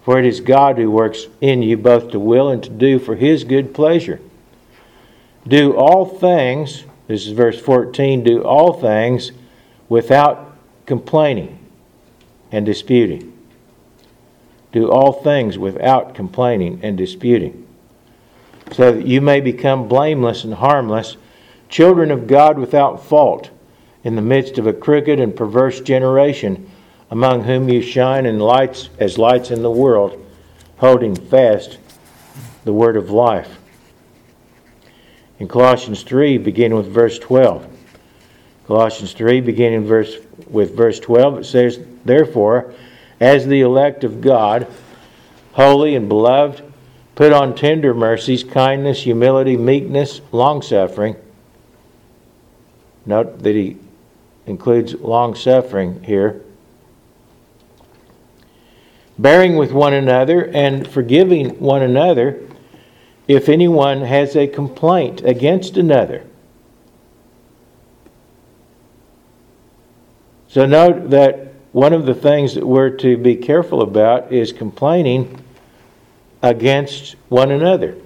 [0.04, 3.16] For it is God who works in you both to will and to do for
[3.16, 4.20] his good pleasure.
[5.46, 9.32] Do all things, this is verse 14, do all things
[9.88, 10.51] without
[10.86, 11.58] complaining
[12.50, 13.32] and disputing.
[14.72, 17.66] Do all things without complaining and disputing,
[18.72, 21.16] so that you may become blameless and harmless,
[21.68, 23.50] children of God without fault
[24.04, 26.70] in the midst of a crooked and perverse generation,
[27.10, 30.18] among whom you shine in lights as lights in the world,
[30.78, 31.78] holding fast
[32.64, 33.58] the word of life.
[35.38, 37.71] In Colossians 3, begin with verse 12.
[38.66, 40.16] Colossians 3, beginning verse,
[40.48, 42.72] with verse 12, it says, Therefore,
[43.20, 44.66] as the elect of God,
[45.52, 46.62] holy and beloved,
[47.14, 51.16] put on tender mercies, kindness, humility, meekness, longsuffering.
[53.04, 53.76] Note that he
[54.46, 56.42] includes long suffering here.
[59.18, 62.40] Bearing with one another and forgiving one another
[63.28, 66.24] if anyone has a complaint against another.
[70.52, 75.42] So, note that one of the things that we're to be careful about is complaining
[76.42, 77.92] against one another.
[77.92, 78.04] It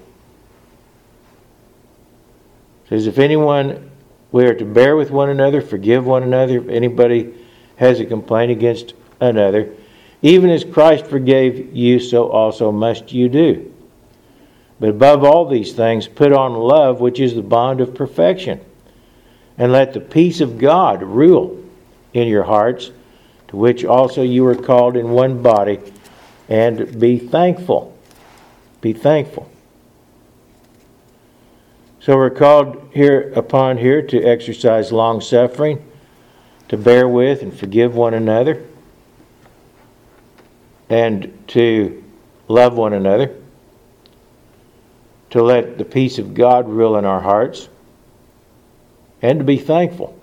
[2.89, 3.91] says, if anyone
[4.31, 7.35] we are to bear with one another, forgive one another if anybody
[7.79, 9.75] has a complaint against another.
[10.23, 13.75] Even as Christ forgave you, so also must you do.
[14.79, 18.61] But above all these things, put on love, which is the bond of perfection.
[19.59, 21.65] And let the peace of God rule
[22.17, 22.91] in your hearts,
[23.49, 25.79] to which also you are called in one body,
[26.49, 27.97] and be thankful.
[28.81, 29.51] Be thankful.
[32.01, 35.85] So we're called here upon here to exercise long suffering,
[36.69, 38.65] to bear with and forgive one another,
[40.89, 42.03] and to
[42.49, 43.35] love one another,
[45.31, 47.69] to let the peace of God rule in our hearts,
[49.21, 50.16] and to be thankful.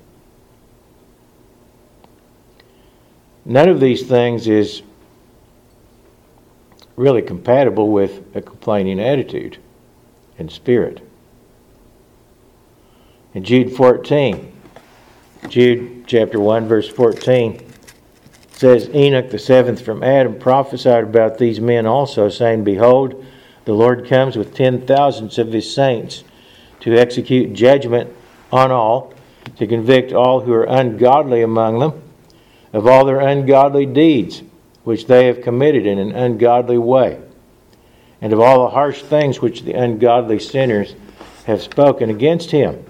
[3.46, 4.84] None of these things is
[6.96, 9.58] really compatible with a complaining attitude
[10.38, 11.02] and spirit.
[13.34, 14.52] In Jude 14,
[15.50, 17.68] Jude chapter 1, verse 14
[18.52, 23.26] says, Enoch the seventh from Adam prophesied about these men also, saying, Behold,
[23.66, 26.24] the Lord comes with ten thousands of his saints
[26.82, 28.14] to execute judgment
[28.52, 29.14] on all,
[29.58, 32.03] to convict all who are ungodly among them
[32.74, 34.42] of all their ungodly deeds
[34.84, 37.22] which they have committed in an ungodly way,
[38.22, 40.96] and of all the harsh things which the ungodly sinners
[41.46, 42.84] have spoken against him.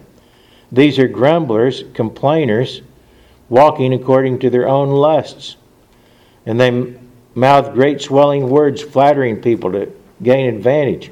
[0.71, 2.81] These are grumblers, complainers,
[3.49, 5.57] walking according to their own lusts.
[6.45, 6.95] And they
[7.35, 9.91] mouth great swelling words, flattering people to
[10.21, 11.11] gain advantage.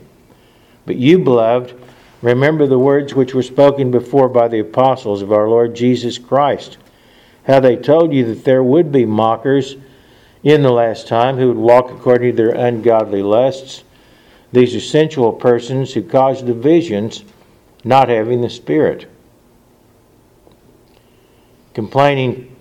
[0.86, 1.80] But you, beloved,
[2.22, 6.78] remember the words which were spoken before by the apostles of our Lord Jesus Christ,
[7.46, 9.76] how they told you that there would be mockers
[10.44, 13.84] in the last time who would walk according to their ungodly lusts.
[14.52, 17.24] These are sensual persons who cause divisions,
[17.84, 19.10] not having the Spirit.
[21.74, 22.56] Complaining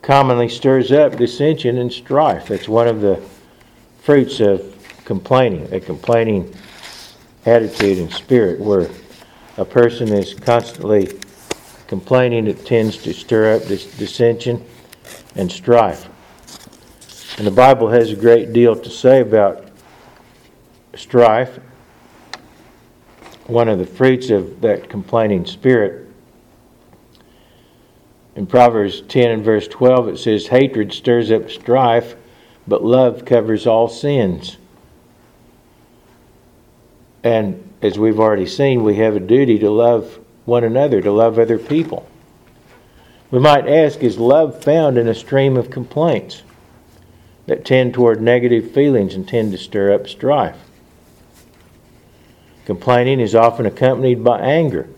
[0.00, 2.48] commonly stirs up dissension and strife.
[2.48, 3.22] That's one of the
[4.02, 4.70] fruits of
[5.04, 6.54] complaining, a complaining
[7.46, 8.88] attitude and spirit where
[9.56, 11.18] a person is constantly
[11.86, 14.64] complaining, it tends to stir up this dissension
[15.36, 16.08] and strife.
[17.38, 19.68] And the Bible has a great deal to say about
[20.94, 21.58] strife,
[23.46, 26.08] one of the fruits of that complaining spirit.
[28.36, 32.16] In Proverbs 10 and verse 12, it says, Hatred stirs up strife,
[32.66, 34.56] but love covers all sins.
[37.22, 41.38] And as we've already seen, we have a duty to love one another, to love
[41.38, 42.08] other people.
[43.30, 46.42] We might ask, is love found in a stream of complaints
[47.46, 50.56] that tend toward negative feelings and tend to stir up strife?
[52.64, 54.88] Complaining is often accompanied by anger.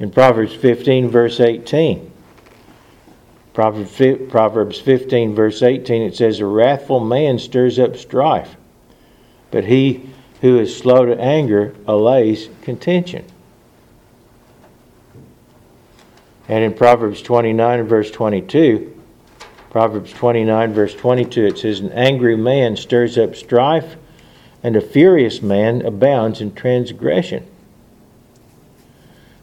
[0.00, 2.10] In Proverbs 15, verse 18,
[3.54, 8.56] Proverbs 15, verse 18, it says, A wrathful man stirs up strife,
[9.52, 10.10] but he
[10.40, 13.24] who is slow to anger allays contention.
[16.48, 18.94] And in Proverbs 29 verse 22,
[19.74, 23.96] Proverbs 29, verse 22, it says, An angry man stirs up strife,
[24.62, 27.44] and a furious man abounds in transgression.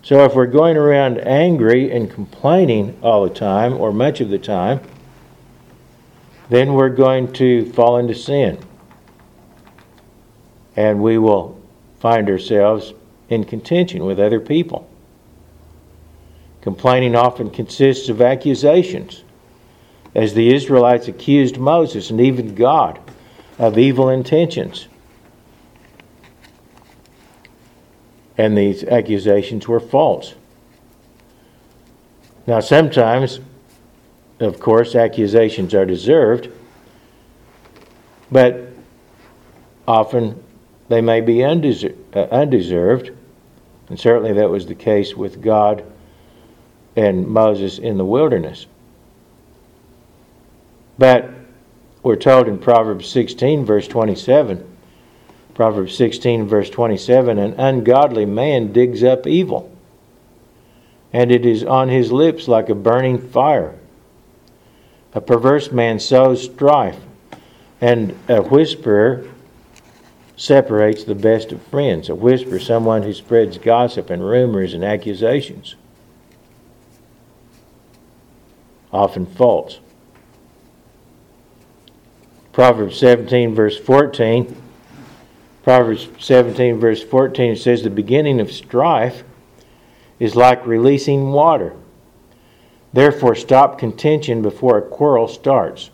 [0.03, 4.39] So if we're going around angry and complaining all the time, or much of the
[4.39, 4.79] time,
[6.49, 8.57] then we're going to fall into sin.
[10.75, 11.61] And we will
[11.99, 12.93] find ourselves
[13.29, 14.89] in contention with other people.
[16.61, 19.23] Complaining often consists of accusations,
[20.13, 22.99] as the Israelites accused Moses and even God
[23.57, 24.87] of evil intentions.
[28.41, 30.33] and these accusations were false.
[32.47, 33.39] Now, sometimes,
[34.39, 36.49] of course, accusations are deserved,
[38.31, 38.69] but
[39.87, 40.43] often
[40.89, 43.11] they may be undeser- uh, undeserved,
[43.89, 45.83] and certainly that was the case with God
[46.95, 48.65] and Moses in the wilderness.
[50.97, 51.29] But
[52.03, 54.67] we're told in Proverbs 16, verse 27,
[55.53, 59.71] Proverbs 16, verse 27 An ungodly man digs up evil,
[61.13, 63.75] and it is on his lips like a burning fire.
[65.13, 66.99] A perverse man sows strife,
[67.81, 69.27] and a whisperer
[70.37, 72.09] separates the best of friends.
[72.09, 75.75] A whisperer, someone who spreads gossip and rumors and accusations,
[78.91, 79.79] often false.
[82.51, 84.61] Proverbs 17, verse 14
[85.63, 89.23] Proverbs 17, verse 14 says, The beginning of strife
[90.19, 91.75] is like releasing water.
[92.93, 95.91] Therefore, stop contention before a quarrel starts.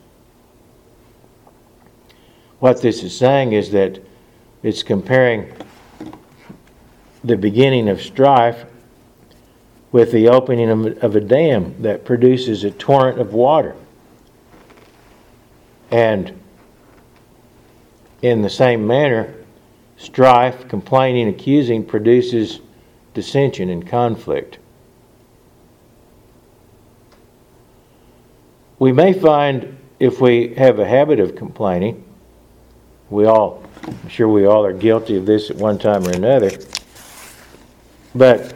[2.60, 4.00] What this is saying is that
[4.64, 5.54] it's comparing
[7.24, 8.66] the beginning of strife
[9.92, 13.76] with the opening of a dam that produces a torrent of water.
[15.92, 16.38] And
[18.22, 19.34] in the same manner,
[19.98, 22.60] Strife, complaining, accusing produces
[23.16, 24.60] dissension and conflict.
[28.78, 32.04] We may find if we have a habit of complaining,
[33.10, 36.52] we all, I'm sure we all are guilty of this at one time or another,
[38.14, 38.54] but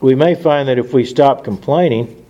[0.00, 2.24] we may find that if we stop complaining,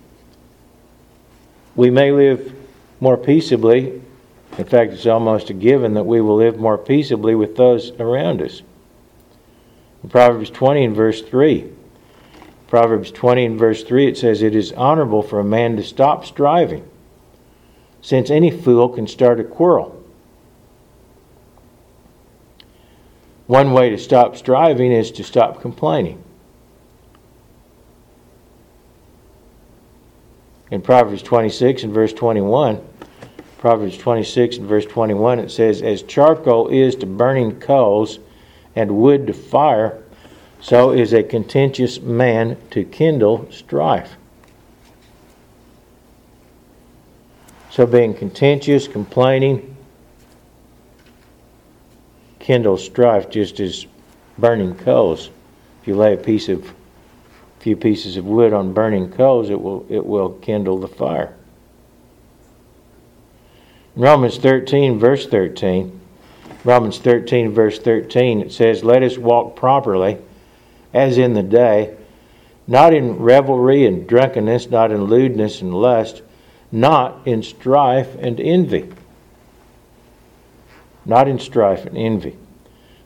[1.75, 2.53] we may live
[2.99, 4.01] more peaceably
[4.57, 8.41] in fact, it's almost a given that we will live more peaceably with those around
[8.41, 8.61] us.
[10.03, 11.71] In Proverbs 20 and verse 3,
[12.67, 16.25] Proverbs 20 and verse 3, it says, It is honorable for a man to stop
[16.25, 16.87] striving,
[18.01, 19.97] since any fool can start a quarrel.
[23.47, 26.21] One way to stop striving is to stop complaining.
[30.71, 32.81] In Proverbs 26 and verse 21,
[33.57, 38.19] Proverbs 26 and verse 21, it says, As charcoal is to burning coals
[38.77, 40.01] and wood to fire,
[40.61, 44.15] so is a contentious man to kindle strife.
[47.69, 49.75] So being contentious, complaining,
[52.39, 53.85] kindles strife just as
[54.37, 55.29] burning coals.
[55.81, 56.73] If you lay a piece of
[57.61, 61.35] few pieces of wood on burning coals, it will it will kindle the fire.
[63.95, 65.99] Romans 13, verse 13,
[66.63, 70.17] Romans 13, verse 13, it says, Let us walk properly
[70.93, 71.95] as in the day,
[72.67, 76.21] not in revelry and drunkenness, not in lewdness and lust,
[76.71, 78.89] not in strife and envy.
[81.05, 82.37] Not in strife and envy,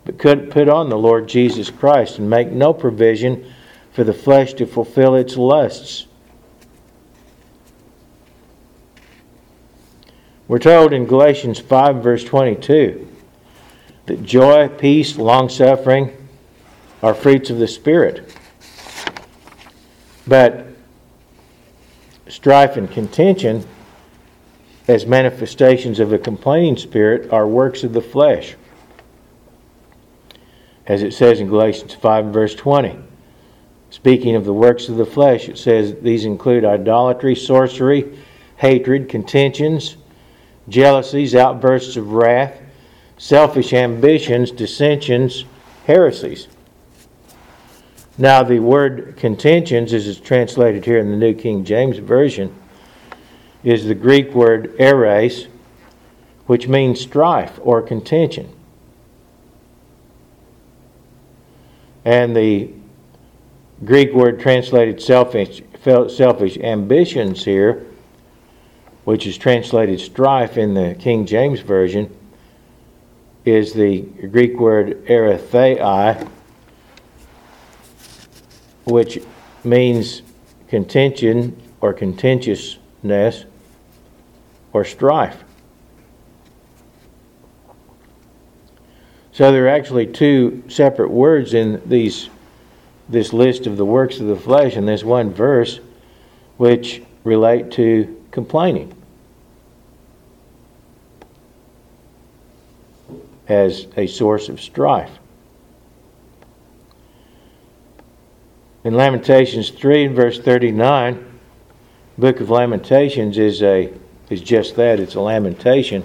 [0.03, 3.51] but could put on the Lord Jesus Christ and make no provision
[3.95, 6.05] for the flesh to fulfill its lusts.
[10.49, 13.07] We're told in Galatians 5, verse 22
[14.07, 16.11] that joy, peace, long suffering
[17.01, 18.35] are fruits of the Spirit.
[20.27, 20.67] But
[22.27, 23.65] strife and contention,
[24.89, 28.55] as manifestations of a complaining spirit, are works of the flesh.
[30.85, 33.14] As it says in Galatians 5 verse 20.
[33.95, 38.19] Speaking of the works of the flesh, it says these include idolatry, sorcery,
[38.57, 39.95] hatred, contentions,
[40.67, 42.61] jealousies, outbursts of wrath,
[43.17, 45.45] selfish ambitions, dissensions,
[45.85, 46.49] heresies.
[48.17, 52.53] Now, the word contentions, as it's translated here in the New King James Version,
[53.63, 55.47] is the Greek word eris,
[56.47, 58.53] which means strife or contention.
[62.03, 62.73] And the
[63.85, 67.85] Greek word translated selfish, selfish ambitions here,
[69.03, 72.13] which is translated strife in the King James Version,
[73.45, 76.27] is the Greek word erethei,
[78.85, 79.19] which
[79.63, 80.23] means
[80.67, 83.45] contention or contentiousness
[84.73, 85.43] or strife.
[89.31, 92.29] So there are actually two separate words in these
[93.07, 95.79] this list of the works of the flesh and this one verse,
[96.57, 98.93] which relate to complaining
[103.47, 105.11] as a source of strife.
[108.83, 111.39] In Lamentations 3 and verse 39,
[112.17, 113.91] book of Lamentations is a
[114.29, 116.03] is just that, it's a lamentation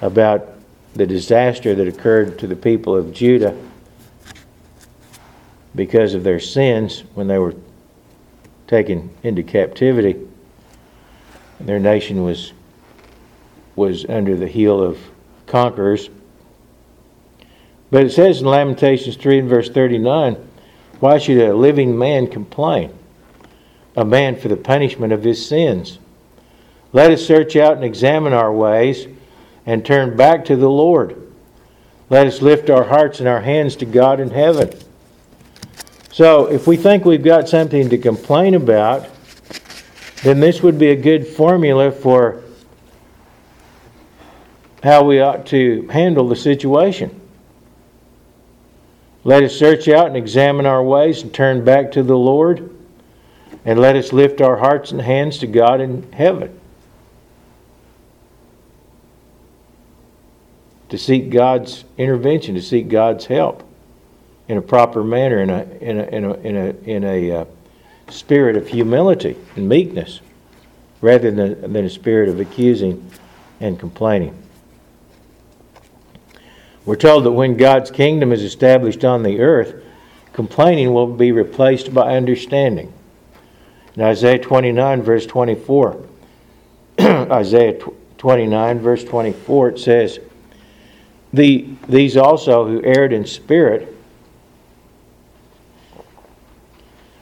[0.00, 0.54] about
[0.94, 3.56] the disaster that occurred to the people of Judah
[5.78, 7.54] because of their sins when they were
[8.66, 10.16] taken into captivity.
[11.60, 12.52] Their nation was
[13.76, 14.98] was under the heel of
[15.46, 16.10] conquerors.
[17.92, 20.36] But it says in Lamentations 3 and verse 39,
[20.98, 22.92] why should a living man complain?
[23.96, 26.00] A man for the punishment of his sins.
[26.92, 29.06] Let us search out and examine our ways
[29.64, 31.32] and turn back to the Lord.
[32.10, 34.70] Let us lift our hearts and our hands to God in heaven.
[36.18, 39.08] So, if we think we've got something to complain about,
[40.24, 42.42] then this would be a good formula for
[44.82, 47.20] how we ought to handle the situation.
[49.22, 52.68] Let us search out and examine our ways and turn back to the Lord,
[53.64, 56.58] and let us lift our hearts and hands to God in heaven.
[60.88, 63.67] To seek God's intervention, to seek God's help
[64.48, 67.44] in a proper manner, in a, in a, in a, in a, in a uh,
[68.08, 70.20] spirit of humility and meekness,
[71.02, 73.10] rather than, than a spirit of accusing
[73.60, 74.34] and complaining.
[76.86, 79.84] We're told that when God's kingdom is established on the earth,
[80.32, 82.90] complaining will be replaced by understanding.
[83.94, 86.02] In Isaiah 29, verse 24,
[87.00, 87.78] Isaiah
[88.16, 90.18] 29, verse 24, it says,
[91.34, 93.97] the, These also who erred in spirit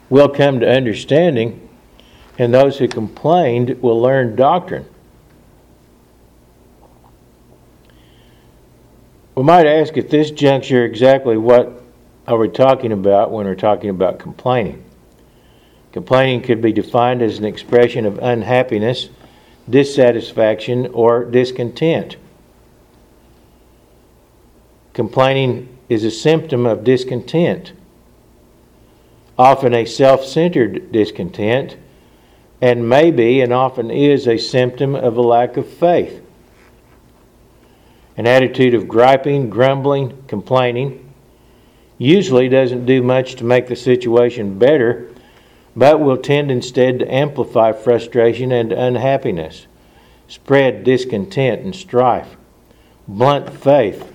[0.09, 1.69] will come to understanding,
[2.39, 4.87] and those who complained will learn doctrine.
[9.35, 11.83] We might ask at this juncture exactly what
[12.27, 14.83] are we talking about when we're talking about complaining.
[15.93, 19.09] Complaining could be defined as an expression of unhappiness,
[19.69, 22.17] dissatisfaction, or discontent.
[24.95, 27.73] Complaining is a symptom of discontent
[29.39, 31.77] often a self centered discontent,
[32.61, 36.23] and may be and often is a symptom of a lack of faith.
[38.17, 41.13] An attitude of griping, grumbling, complaining
[41.99, 45.09] usually doesn't do much to make the situation better,
[45.75, 49.67] but will tend instead to amplify frustration and unhappiness,
[50.29, 52.37] spread discontent and strife,
[53.07, 54.13] blunt faith,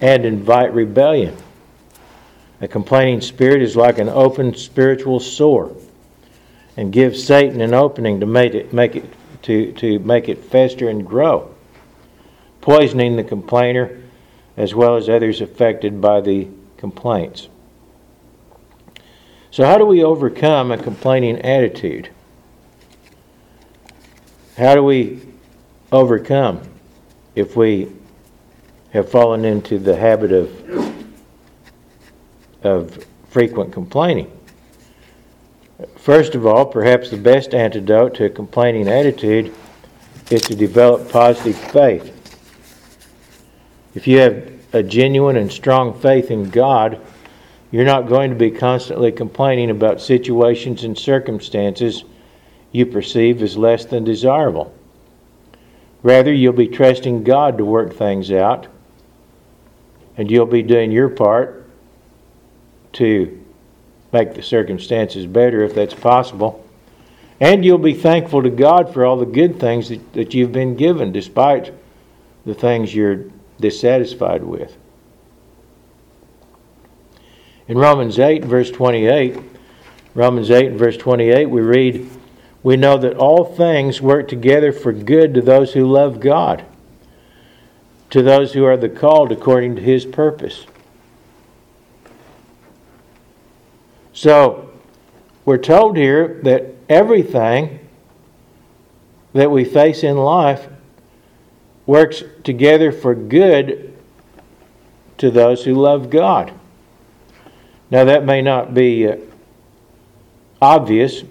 [0.00, 1.36] and invite rebellion.
[2.64, 5.76] A complaining spirit is like an open spiritual sore
[6.78, 9.04] and gives Satan an opening to make it, make it,
[9.42, 11.54] to, to make it fester and grow,
[12.62, 14.00] poisoning the complainer
[14.56, 16.48] as well as others affected by the
[16.78, 17.50] complaints.
[19.50, 22.08] So, how do we overcome a complaining attitude?
[24.56, 25.20] How do we
[25.92, 26.62] overcome
[27.34, 27.92] if we
[28.94, 30.93] have fallen into the habit of
[32.64, 34.30] of frequent complaining.
[35.96, 39.52] First of all, perhaps the best antidote to a complaining attitude
[40.30, 42.12] is to develop positive faith.
[43.94, 47.00] If you have a genuine and strong faith in God,
[47.70, 52.04] you're not going to be constantly complaining about situations and circumstances
[52.70, 54.72] you perceive as less than desirable.
[56.02, 58.66] Rather, you'll be trusting God to work things out,
[60.16, 61.63] and you'll be doing your part
[62.94, 63.44] to
[64.12, 66.64] make the circumstances better if that's possible.
[67.40, 70.76] And you'll be thankful to God for all the good things that, that you've been
[70.76, 71.72] given, despite
[72.46, 73.24] the things you're
[73.60, 74.76] dissatisfied with.
[77.66, 79.38] In Romans 8, verse 28,
[80.14, 82.08] Romans 8 and verse 28, we read,
[82.62, 86.64] We know that all things work together for good to those who love God,
[88.10, 90.66] to those who are the called according to his purpose.
[94.14, 94.70] So,
[95.44, 97.80] we're told here that everything
[99.32, 100.68] that we face in life
[101.84, 103.92] works together for good
[105.18, 106.52] to those who love God.
[107.90, 109.16] Now, that may not be uh,
[110.62, 111.24] obvious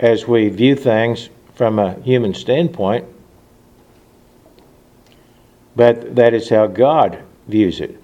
[0.00, 3.04] as we view things from a human standpoint,
[5.76, 8.00] but that is how God views it.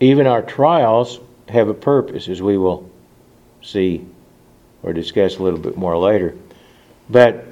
[0.00, 2.90] Even our trials have a purpose, as we will
[3.62, 4.04] see
[4.82, 6.36] or discuss a little bit more later.
[7.08, 7.46] But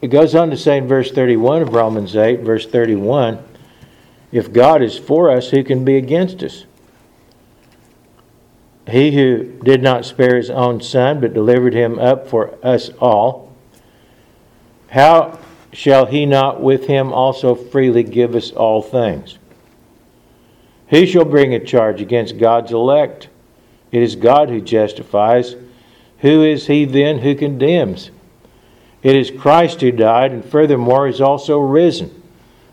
[0.00, 3.42] it goes on to say in verse 31 of Romans 8, verse 31,
[4.30, 6.64] if God is for us, who can be against us?
[8.88, 13.54] He who did not spare his own son, but delivered him up for us all,
[14.88, 15.38] how
[15.72, 19.38] shall he not with him also freely give us all things?
[20.90, 23.28] Who shall bring a charge against God's elect?
[23.92, 25.56] It is God who justifies.
[26.20, 28.10] Who is he then who condemns?
[29.02, 32.22] It is Christ who died, and furthermore is also risen,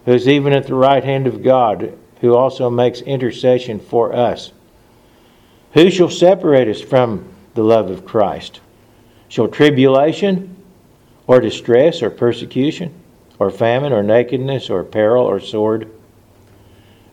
[0.05, 4.51] who is even at the right hand of God, who also makes intercession for us.
[5.73, 8.61] Who shall separate us from the love of Christ?
[9.27, 10.55] Shall tribulation,
[11.27, 12.93] or distress, or persecution,
[13.39, 15.91] or famine, or nakedness, or peril, or sword?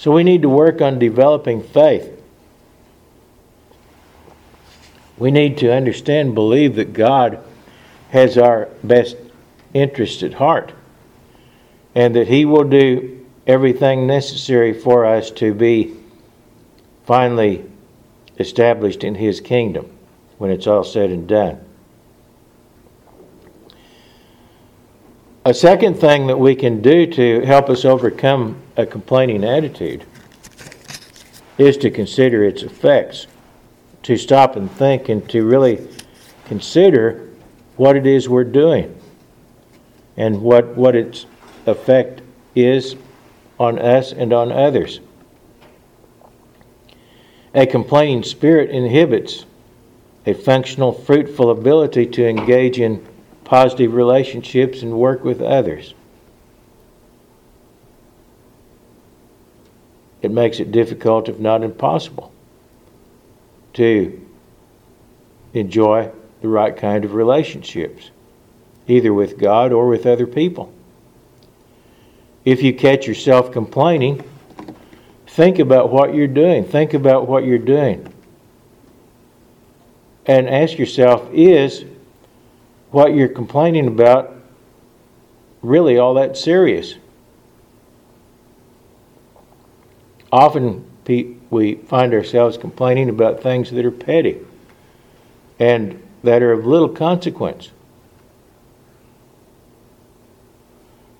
[0.00, 2.10] So we need to work on developing faith.
[5.18, 7.44] We need to understand and believe that God
[8.08, 9.18] has our best
[9.74, 10.72] interest at heart
[11.94, 15.94] and that He will do everything necessary for us to be
[17.04, 17.66] finally
[18.38, 19.90] established in His kingdom
[20.38, 21.62] when it's all said and done.
[25.44, 30.04] A second thing that we can do to help us overcome a complaining attitude
[31.58, 33.26] is to consider its effects,
[34.02, 35.86] to stop and think and to really
[36.46, 37.28] consider
[37.76, 38.98] what it is we're doing
[40.16, 41.26] and what, what its
[41.66, 42.22] effect
[42.54, 42.96] is
[43.58, 45.00] on us and on others.
[47.54, 49.44] A complaining spirit inhibits
[50.26, 53.06] a functional, fruitful ability to engage in
[53.44, 55.94] positive relationships and work with others.
[60.22, 62.32] It makes it difficult, if not impossible,
[63.74, 64.26] to
[65.54, 66.10] enjoy
[66.42, 68.10] the right kind of relationships,
[68.86, 70.72] either with God or with other people.
[72.44, 74.24] If you catch yourself complaining,
[75.26, 76.64] think about what you're doing.
[76.64, 78.12] Think about what you're doing.
[80.26, 81.84] And ask yourself is
[82.90, 84.34] what you're complaining about
[85.62, 86.94] really all that serious?
[90.32, 90.84] Often
[91.50, 94.38] we find ourselves complaining about things that are petty
[95.58, 97.70] and that are of little consequence.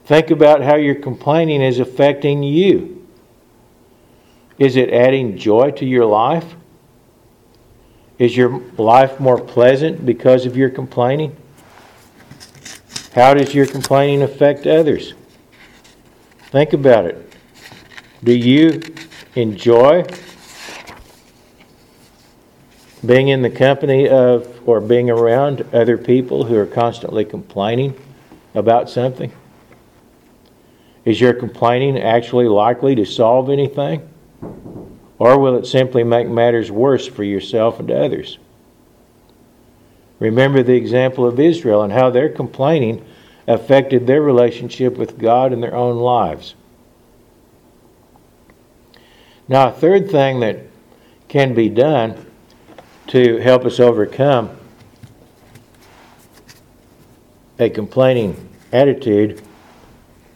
[0.05, 3.07] Think about how your complaining is affecting you.
[4.59, 6.55] Is it adding joy to your life?
[8.19, 11.37] Is your life more pleasant because of your complaining?
[13.15, 15.15] How does your complaining affect others?
[16.51, 17.30] Think about it.
[18.23, 18.83] Do you
[19.35, 20.05] enjoy
[23.05, 27.99] being in the company of or being around other people who are constantly complaining
[28.55, 29.33] about something?
[31.07, 34.07] Is your complaining actually likely to solve anything?
[35.19, 38.39] Or will it simply make matters worse for yourself and others?
[40.19, 43.03] Remember the example of Israel and how their complaining
[43.49, 46.55] affected their relationship with God and their own lives.
[49.51, 50.61] Now, a third thing that
[51.27, 52.25] can be done
[53.09, 54.57] to help us overcome
[57.59, 59.43] a complaining attitude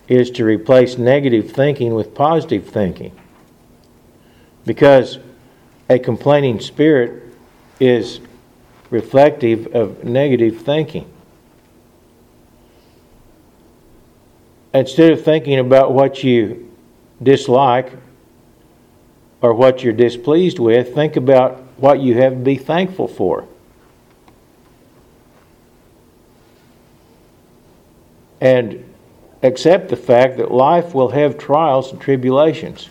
[0.09, 3.13] is to replace negative thinking with positive thinking.
[4.67, 5.21] Because
[5.89, 7.23] a complaining spirit
[7.79, 8.19] is
[8.91, 11.09] reflective of negative thinking.
[14.75, 16.69] Instead of thinking about what you
[17.23, 17.93] dislike
[19.45, 23.47] or what you're displeased with, think about what you have to be thankful for.
[28.41, 28.91] And
[29.43, 32.89] accept the fact that life will have trials and tribulations.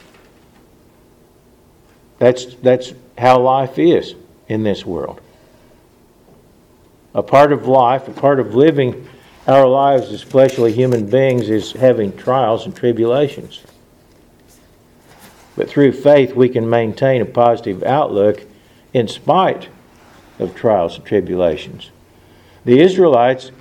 [2.20, 4.14] That's, that's how life is
[4.47, 5.22] in this world.
[7.16, 9.10] A part of life, a part of living
[9.47, 13.64] our lives as fleshly human beings is having trials and tribulations.
[15.56, 18.43] But through faith, we can maintain a positive outlook
[18.93, 19.70] in spite
[20.39, 21.91] of trials and tribulations.
[22.66, 23.51] The Israelites,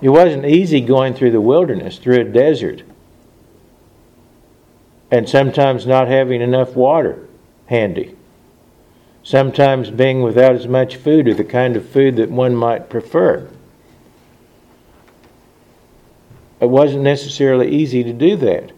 [0.00, 2.82] it wasn't easy going through the wilderness, through a desert,
[5.10, 7.26] and sometimes not having enough water
[7.66, 8.14] handy.
[9.22, 13.48] Sometimes being without as much food or the kind of food that one might prefer.
[16.60, 18.72] It wasn't necessarily easy to do that.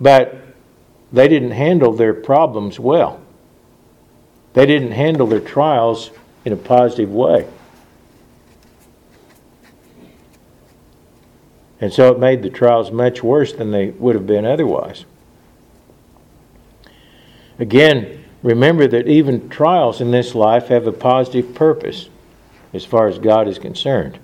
[0.00, 0.36] But
[1.12, 3.20] they didn't handle their problems well.
[4.54, 6.10] They didn't handle their trials
[6.44, 7.46] in a positive way.
[11.80, 15.04] And so it made the trials much worse than they would have been otherwise.
[17.58, 22.08] Again, remember that even trials in this life have a positive purpose
[22.72, 24.18] as far as God is concerned.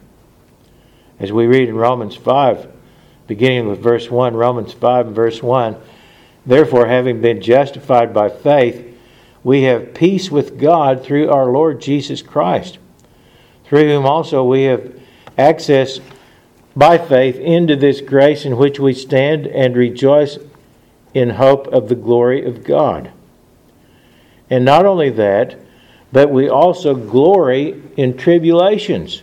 [1.18, 2.71] As we read in Romans 5,
[3.26, 5.76] beginning with verse 1, Romans 5 and verse 1,
[6.44, 8.88] Therefore, having been justified by faith,
[9.44, 12.78] we have peace with God through our Lord Jesus Christ,
[13.64, 15.00] through whom also we have
[15.38, 16.00] access
[16.74, 20.38] by faith into this grace in which we stand and rejoice
[21.14, 23.12] in hope of the glory of God.
[24.48, 25.58] And not only that,
[26.12, 29.22] but we also glory in tribulations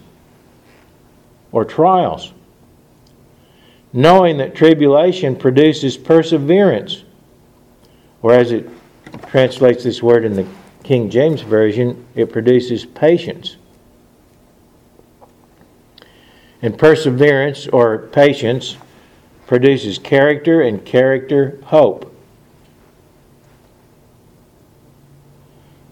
[1.51, 2.33] or trials,
[3.93, 7.03] knowing that tribulation produces perseverance,
[8.21, 8.69] or as it
[9.27, 10.47] translates this word in the
[10.83, 13.57] King James Version, it produces patience.
[16.61, 18.77] And perseverance or patience
[19.47, 22.15] produces character, and character, hope.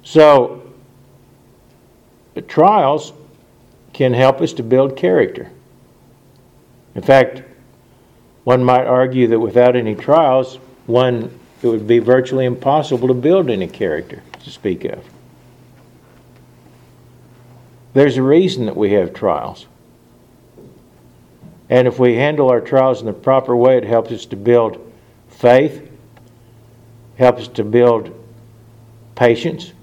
[0.03, 0.61] So,
[2.47, 3.13] trials
[3.93, 5.49] can help us to build character.
[6.93, 7.41] In fact,
[8.47, 13.49] one might argue that without any trials, one it would be virtually impossible to build
[13.49, 15.03] any character to speak of.
[17.93, 19.65] There's a reason that we have trials.
[21.69, 24.93] And if we handle our trials in the proper way, it helps us to build
[25.27, 25.91] faith,
[27.17, 28.15] helps us to build
[29.15, 29.73] patience,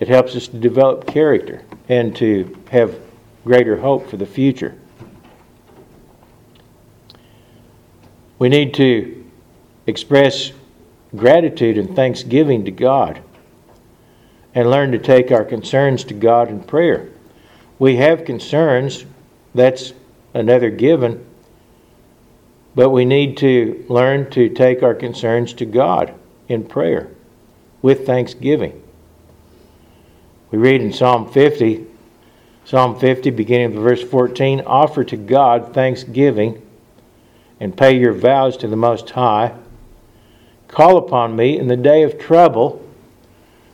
[0.00, 2.98] it helps us to develop character and to have
[3.44, 4.76] greater hope for the future.
[8.38, 9.24] We need to
[9.86, 10.52] express
[11.14, 13.22] gratitude and thanksgiving to God
[14.54, 17.08] and learn to take our concerns to God in prayer.
[17.78, 19.04] We have concerns,
[19.54, 19.92] that's
[20.34, 21.24] another given,
[22.74, 26.14] but we need to learn to take our concerns to God
[26.48, 27.10] in prayer
[27.80, 28.82] with thanksgiving.
[30.50, 31.86] We read in Psalm 50,
[32.64, 36.65] Psalm 50, beginning of verse 14 Offer to God thanksgiving
[37.60, 39.54] and pay your vows to the Most High.
[40.68, 42.82] Call upon me in the day of trouble.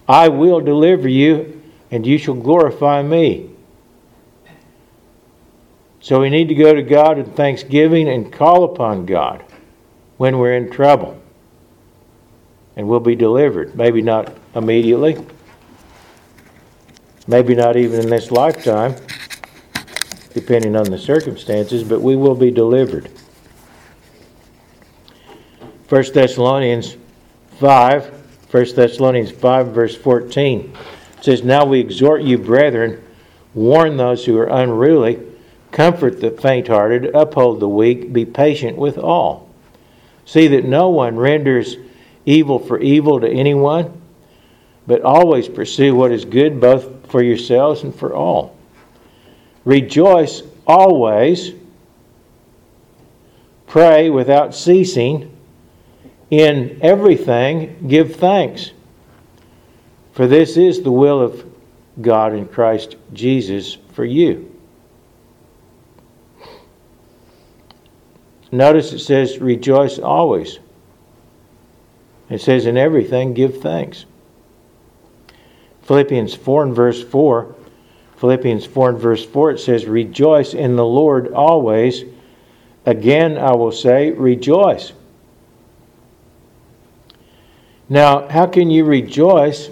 [0.09, 3.51] I will deliver you, and you shall glorify me.
[6.01, 9.45] So we need to go to God in thanksgiving and call upon God
[10.17, 11.21] when we're in trouble.
[12.77, 13.77] And we'll be delivered.
[13.77, 15.25] Maybe not immediately,
[17.29, 18.97] Maybe not even in this lifetime,
[20.35, 23.11] depending on the circumstances, but we will be delivered.
[25.93, 26.97] 1 Thessalonians
[27.61, 30.75] 5 1 Thessalonians 5, verse 14
[31.21, 33.05] says, Now we exhort you, brethren,
[33.53, 35.21] warn those who are unruly,
[35.71, 39.51] comfort the faint hearted, uphold the weak, be patient with all.
[40.25, 41.77] See that no one renders
[42.25, 44.01] evil for evil to anyone,
[44.87, 48.57] but always pursue what is good both for yourselves and for all.
[49.67, 51.53] Rejoice always,
[53.67, 55.32] pray without ceasing,
[56.33, 58.71] in everything give thanks.
[60.13, 61.45] For this is the will of
[62.01, 64.49] God in Christ Jesus for you.
[68.51, 70.59] Notice it says, rejoice always.
[72.31, 74.07] It says, in everything, give thanks.
[75.83, 77.55] Philippians 4 and verse 4.
[78.17, 82.05] Philippians 4 and verse 4, it says, Rejoice in the Lord always.
[82.87, 84.95] Again, I will say, rejoice.
[87.89, 89.71] Now, how can you rejoice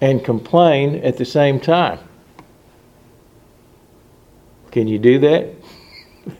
[0.00, 1.98] and complain at the same time?
[4.70, 5.54] Can you do that?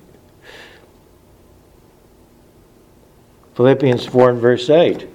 [3.54, 5.08] Philippians 4 and verse 8.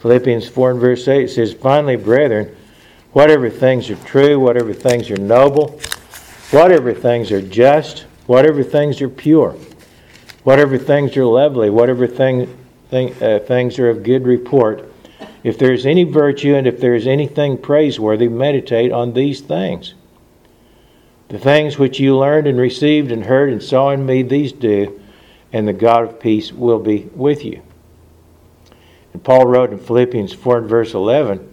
[0.00, 2.54] Philippians 4 and verse 8 says, Finally, brethren,
[3.12, 5.80] whatever things are true, whatever things are noble,
[6.50, 9.56] whatever things are just, whatever things are pure,
[10.42, 12.52] whatever things are lovely, whatever thing,
[12.92, 14.92] thing, uh, things are of good report,
[15.42, 19.94] if there is any virtue and if there is anything praiseworthy, meditate on these things.
[21.28, 25.00] The things which you learned and received and heard and saw in me, these do
[25.54, 27.62] and the God of peace will be with you.
[29.14, 31.50] And Paul wrote in Philippians 4 and verse 11,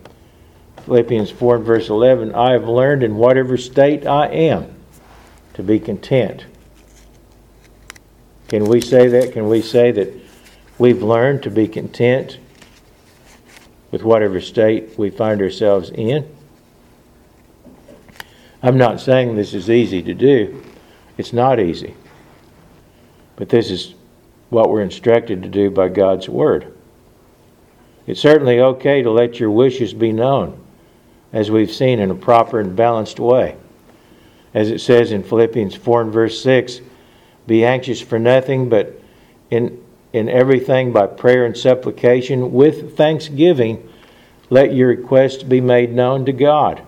[0.85, 4.73] Philippians 4 and verse 11, I have learned in whatever state I am
[5.53, 6.45] to be content.
[8.49, 9.33] Can we say that?
[9.33, 10.28] Can we say that
[10.79, 12.39] we've learned to be content
[13.91, 16.27] with whatever state we find ourselves in?
[18.61, 20.63] I'm not saying this is easy to do.
[21.17, 21.95] It's not easy.
[23.35, 23.93] But this is
[24.49, 26.73] what we're instructed to do by God's Word.
[28.07, 30.59] It's certainly okay to let your wishes be known,
[31.31, 33.55] as we've seen in a proper and balanced way.
[34.53, 36.81] As it says in Philippians 4 and verse 6
[37.45, 38.99] Be anxious for nothing, but
[39.51, 39.79] in,
[40.11, 43.87] in everything by prayer and supplication, with thanksgiving,
[44.49, 46.81] let your requests be made known to God.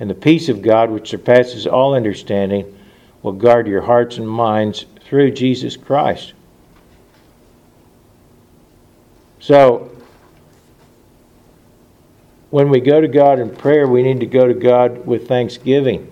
[0.00, 2.78] And the peace of God, which surpasses all understanding,
[3.22, 6.32] will guard your hearts and minds through Jesus Christ.
[9.38, 9.90] So,
[12.50, 16.10] when we go to God in prayer, we need to go to God with thanksgiving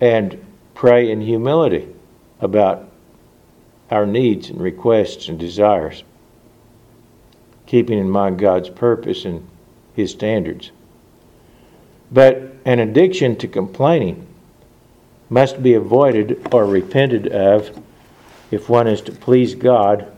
[0.00, 0.44] and
[0.74, 1.88] pray in humility
[2.40, 2.85] about
[3.90, 6.02] our needs and requests and desires,
[7.66, 9.46] keeping in mind God's purpose and
[9.94, 10.70] His standards.
[12.10, 14.26] But an addiction to complaining
[15.28, 17.76] must be avoided or repented of
[18.50, 20.12] if one is to please God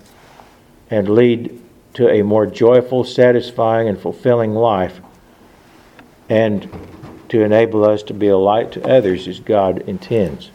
[0.90, 1.60] and lead
[1.94, 5.00] to a more joyful, satisfying, and fulfilling life,
[6.28, 6.70] and
[7.28, 10.50] to enable us to be a light to others as God intends.